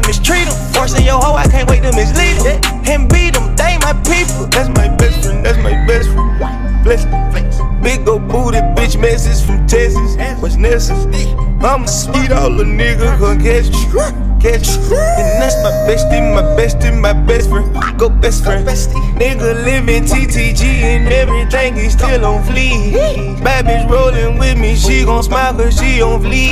to 0.00 0.06
mistreat 0.06 0.46
him. 0.46 0.54
Forcing 0.72 1.04
your 1.04 1.20
hoe, 1.20 1.34
I 1.34 1.46
can't 1.48 1.68
wait 1.68 1.82
to 1.82 1.92
mislead 1.92 2.36
him. 2.44 2.60
And 2.86 3.08
beat 3.08 3.34
them, 3.34 3.56
they 3.56 3.78
my 3.80 3.92
people. 4.04 4.46
That's 4.46 4.68
my 4.68 4.88
best 4.96 5.24
friend, 5.24 5.44
that's 5.44 5.58
my 5.58 5.74
best 5.86 6.08
friend. 6.10 6.84
Bless, 6.84 7.04
bless. 7.04 7.60
Big 7.82 8.08
ol' 8.08 8.18
booty 8.18 8.58
bitch 8.76 9.00
message 9.00 9.44
from 9.46 9.66
Texas. 9.66 10.16
What's 10.40 10.56
necessary? 10.56 11.26
I'ma 11.62 11.86
speed 11.86 12.32
all 12.32 12.50
the 12.50 12.64
nigga 12.64 13.18
gon' 13.18 13.40
catch 13.40 13.68
you 13.68 14.26
catch 14.46 14.68
you. 14.68 14.94
And 14.94 15.42
that's 15.42 15.55
bestie, 15.86 16.20
my 16.34 16.42
bestie, 16.56 16.92
my 17.00 17.12
best 17.12 17.48
friend. 17.48 17.72
Go 17.98 18.08
best 18.08 18.44
friend. 18.44 18.66
Nigga 18.66 19.64
living 19.64 20.04
TTG 20.04 20.62
and 20.82 21.08
everything 21.08 21.76
is 21.76 21.92
still 21.92 22.24
on 22.24 22.42
fleek. 22.44 23.42
Bad 23.42 23.64
bitch 23.66 23.88
rolling 23.88 24.38
with 24.38 24.58
me, 24.58 24.74
she 24.74 25.04
gon' 25.04 25.22
smile 25.22 25.54
cause 25.54 25.78
she 25.78 26.02
on 26.02 26.20
fleek. 26.22 26.50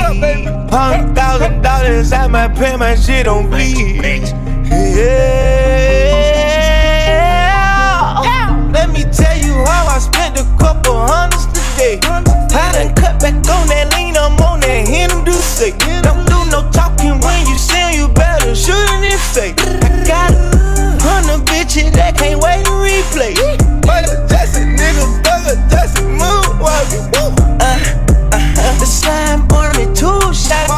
Hundred 0.69 1.15
thousand 1.15 1.61
dollars, 1.61 2.11
I 2.13 2.27
might 2.27 2.55
pay 2.55 2.75
my 2.77 2.95
shit 2.95 3.27
on 3.27 3.49
bleach. 3.49 4.31
Yeah. 4.71 5.25
Let 8.71 8.89
me 8.89 9.03
tell 9.03 9.37
you 9.37 9.53
how 9.65 9.87
I 9.87 9.99
spent 9.99 10.39
a 10.39 10.45
couple 10.57 10.95
hundreds 10.95 11.45
today. 11.47 11.99
I 12.03 12.71
done 12.71 12.95
cut 12.95 13.19
back 13.19 13.35
on 13.35 13.67
that 13.67 13.93
lean, 13.95 14.15
I'm 14.17 14.39
on 14.41 14.61
that 14.61 14.87
him 14.87 15.23
do 15.25 15.35
slime 28.95 29.47
army 29.51 29.85
two 29.93 30.33
shot. 30.33 30.69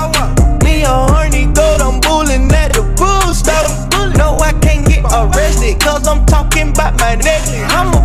A 0.89 1.07
horny 1.11 1.45
gold, 1.53 1.81
I'm 1.81 1.99
bullying 1.99 2.51
at 2.53 2.73
the 2.73 2.81
pool 2.97 3.33
stop. 3.33 3.67
No, 4.15 4.37
I 4.37 4.53
can't 4.61 4.87
get 4.87 5.03
arrested, 5.03 5.79
cause 5.79 6.07
I'm 6.07 6.25
talking 6.25 6.69
about 6.69 6.97
my 6.99 7.15
necklace. 7.15 7.96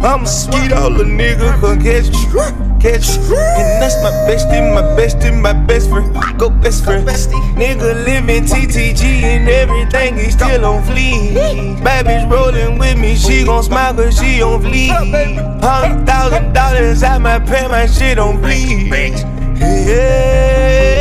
I'm 0.00 0.22
a 0.22 0.26
sweet, 0.26 0.72
all 0.72 0.90
the 0.90 1.04
nigga 1.04 1.60
gon' 1.60 1.80
catch 1.82 2.06
you, 2.06 2.30
catch 2.80 3.08
you. 3.16 3.36
And 3.36 3.82
that's 3.82 3.96
my 4.02 4.10
bestie, 4.26 4.62
my 4.72 4.82
bestie, 4.96 5.34
my 5.40 5.52
best 5.52 5.90
friend. 5.90 6.14
Go 6.38 6.50
best 6.50 6.84
friend. 6.84 7.06
Nigga 7.08 8.04
living 8.04 8.44
TTG 8.44 9.02
and 9.02 9.48
everything 9.48 10.18
is 10.18 10.34
still 10.34 10.64
on 10.64 10.84
fleek. 10.84 11.82
Bad 11.82 12.06
bitch 12.06 12.30
rolling 12.30 12.78
with 12.78 12.96
me, 12.96 13.16
she 13.16 13.44
gon' 13.44 13.64
smile 13.64 13.94
cause 13.94 14.16
she 14.18 14.40
on 14.40 14.62
fleek. 14.62 14.90
Hundred 15.60 16.06
thousand 16.06 16.52
dollars, 16.52 17.02
I 17.02 17.18
might 17.18 17.44
pay 17.46 17.66
my 17.66 17.86
shit 17.86 18.18
on 18.18 18.40
bleach. 18.40 19.24
Yeah. 19.58 20.97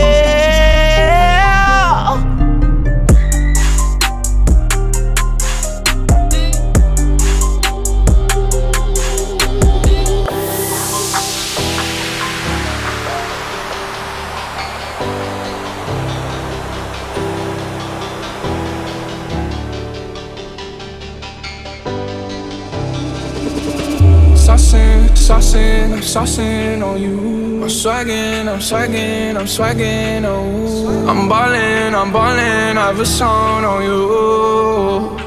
Saucing, 25.27 25.91
I'm 25.91 25.99
saucing 25.99 26.81
on 26.81 27.01
you. 27.01 27.61
I'm 27.61 27.69
swagging, 27.69 28.47
I'm 28.47 28.61
swagging, 28.61 29.35
I'm 29.35 29.45
swagging 29.45 30.23
on 30.23 30.45
you. 30.55 31.09
I'm 31.09 31.27
ballin', 31.27 31.93
I'm 31.93 32.13
ballin', 32.13 32.77
I've 32.77 32.97
a 32.97 33.05
song 33.05 33.65
on 33.65 33.83
you. 33.83 35.17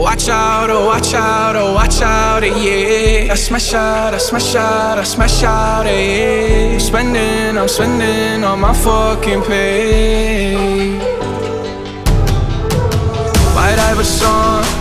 Watch 0.00 0.28
out, 0.28 0.70
oh 0.70 0.86
watch 0.86 1.12
out, 1.12 1.56
oh 1.56 1.74
watch 1.74 2.00
out, 2.02 2.44
eh, 2.44 2.54
yeah. 3.26 3.32
I 3.32 3.34
smash 3.34 3.74
out, 3.74 4.14
I 4.14 4.18
smash 4.18 4.54
out, 4.54 4.98
I 4.98 5.02
smash 5.02 5.42
out, 5.42 5.86
eh, 5.86 6.68
yeah. 6.68 6.74
I'm 6.74 6.78
spending, 6.78 7.58
I'm 7.58 7.66
spending 7.66 8.44
on 8.44 8.60
my 8.60 8.72
fucking 8.72 9.42
pay. 9.42 10.98
Might 13.56 13.76
I 13.76 13.88
have 13.88 13.98
a 13.98 14.02
Iverson. 14.02 14.77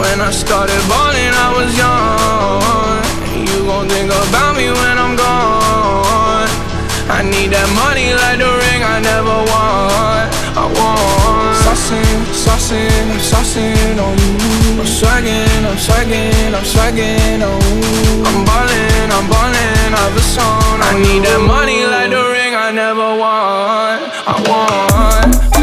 When 0.00 0.18
I 0.20 0.30
started 0.32 0.80
balling, 0.88 1.34
I 1.46 1.48
was 1.56 1.70
young. 1.76 3.04
You 3.46 3.58
gon' 3.68 3.88
think 3.88 4.08
about 4.08 4.56
me 4.56 4.72
when 4.72 4.96
I'm 4.96 5.14
gone. 5.14 6.48
I 7.12 7.20
need 7.20 7.52
that 7.52 7.68
money 7.76 8.16
like 8.16 8.38
the 8.40 8.48
ring 8.48 8.80
I 8.80 8.96
never 9.00 9.36
won. 9.52 10.24
I 10.56 10.64
want 10.72 11.60
saucing, 11.90 12.16
saucing, 12.32 13.10
I'm 13.12 13.20
saucing 13.20 13.98
on 14.00 14.16
you. 14.16 14.80
I'm 14.80 14.86
swagging, 14.86 15.64
I'm 15.68 15.76
swagging, 15.76 16.54
I'm 16.54 16.64
swagging 16.64 17.42
on 17.42 17.60
you. 17.60 18.24
I'm 18.24 18.44
ballin', 18.44 19.10
I'm 19.12 19.26
ballin', 19.28 19.92
I've 19.94 20.16
a 20.16 20.20
song. 20.20 20.80
I 20.80 20.98
need 20.98 21.24
that 21.28 21.40
money 21.46 21.84
like 21.84 22.10
the 22.10 22.22
ring 22.34 22.54
I 22.54 22.70
never 22.72 23.08
won. 23.20 24.00
I 24.26 24.36
want. 24.48 25.59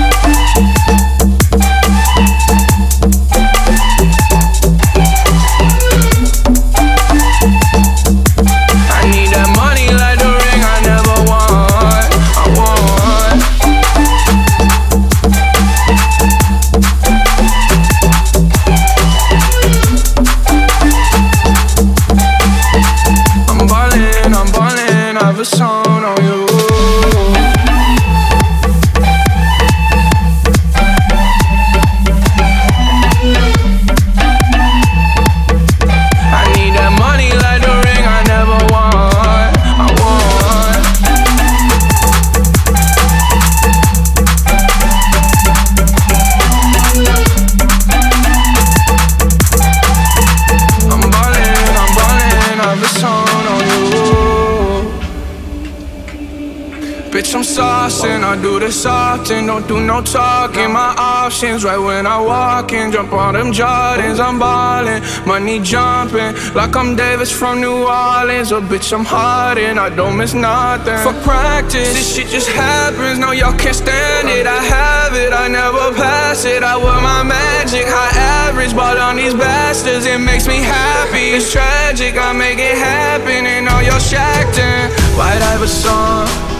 I'm 57.38 57.43
saucing. 57.43 58.23
I 58.23 58.41
do 58.41 58.59
this 58.59 58.83
often, 58.83 59.45
don't 59.45 59.67
do 59.67 59.79
no 59.79 60.01
talking. 60.01 60.71
My 60.71 60.95
options 60.97 61.63
right 61.63 61.77
when 61.77 62.07
I 62.07 62.19
walk 62.19 62.73
in. 62.73 62.91
Jump 62.91 63.13
on 63.13 63.35
them 63.35 63.51
Jordans, 63.53 64.19
I'm 64.19 64.39
ballin'. 64.39 65.03
Money 65.27 65.59
jumping 65.59 66.33
like 66.55 66.75
I'm 66.75 66.95
Davis 66.95 67.31
from 67.31 67.61
New 67.61 67.85
Orleans. 67.85 68.51
Oh, 68.51 68.59
bitch, 68.59 68.91
I'm 68.91 69.05
hard 69.05 69.59
and 69.59 69.79
I 69.79 69.89
don't 69.95 70.17
miss 70.17 70.33
nothing. 70.33 70.97
For 71.05 71.13
practice, 71.21 71.93
this 71.93 72.15
shit 72.15 72.25
just 72.29 72.49
happens. 72.49 73.19
No, 73.19 73.29
y'all 73.33 73.55
can't 73.55 73.75
stand 73.75 74.29
it. 74.29 74.47
I 74.47 74.63
have 74.63 75.13
it, 75.13 75.31
I 75.31 75.47
never 75.47 75.93
pass 75.93 76.43
it. 76.43 76.63
I 76.63 76.75
wear 76.75 76.99
my 77.01 77.21
magic, 77.21 77.85
high 77.85 78.17
average. 78.49 78.73
Bought 78.73 78.97
on 78.97 79.15
these 79.15 79.35
bastards, 79.35 80.07
it 80.07 80.17
makes 80.17 80.47
me 80.47 80.57
happy. 80.57 81.38
It's 81.38 81.51
tragic, 81.51 82.17
I 82.17 82.33
make 82.33 82.57
it 82.57 82.75
happen. 82.75 83.45
And 83.45 83.69
all 83.69 83.83
y'all 83.83 83.99
shacked 83.99 84.57
in. 84.57 84.89
White 85.15 85.43
Iverson. 85.53 86.57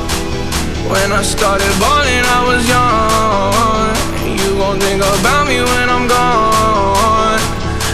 When 0.92 1.12
I 1.12 1.22
started 1.22 1.74
balling, 1.80 2.26
I 2.38 2.40
was 2.50 2.62
young. 2.68 3.94
You 4.40 4.58
gon' 4.58 4.80
think 4.80 5.02
about 5.04 5.48
me 5.48 5.60
when 5.60 5.88
I'm 5.90 6.08
gone. 6.08 7.42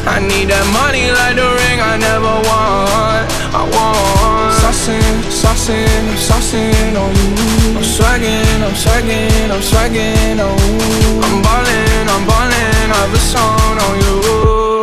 I 0.06 0.20
need 0.20 0.50
that 0.54 0.66
money 0.80 1.10
like 1.10 1.36
the 1.36 1.48
ring 1.60 1.80
I 1.82 1.98
never 1.98 2.34
want. 2.50 3.26
I 3.54 3.62
want 3.74 4.54
saucing, 4.62 5.16
saucing, 5.30 6.04
I'm 6.10 6.18
saucing 6.18 6.96
on 6.98 7.12
you. 7.16 7.78
I'm 7.78 7.84
swagging, 7.84 8.62
I'm 8.62 8.76
swagging, 8.76 9.52
I'm 9.52 9.62
swagging 9.62 10.40
on 10.40 10.58
you. 10.60 11.22
I'm 11.26 11.42
ballin', 11.42 12.10
I'm 12.10 12.24
ballin', 12.28 12.90
I 12.92 13.00
have 13.02 13.14
a 13.14 13.22
song 13.32 13.78
on 13.88 13.96
you. 14.04 14.83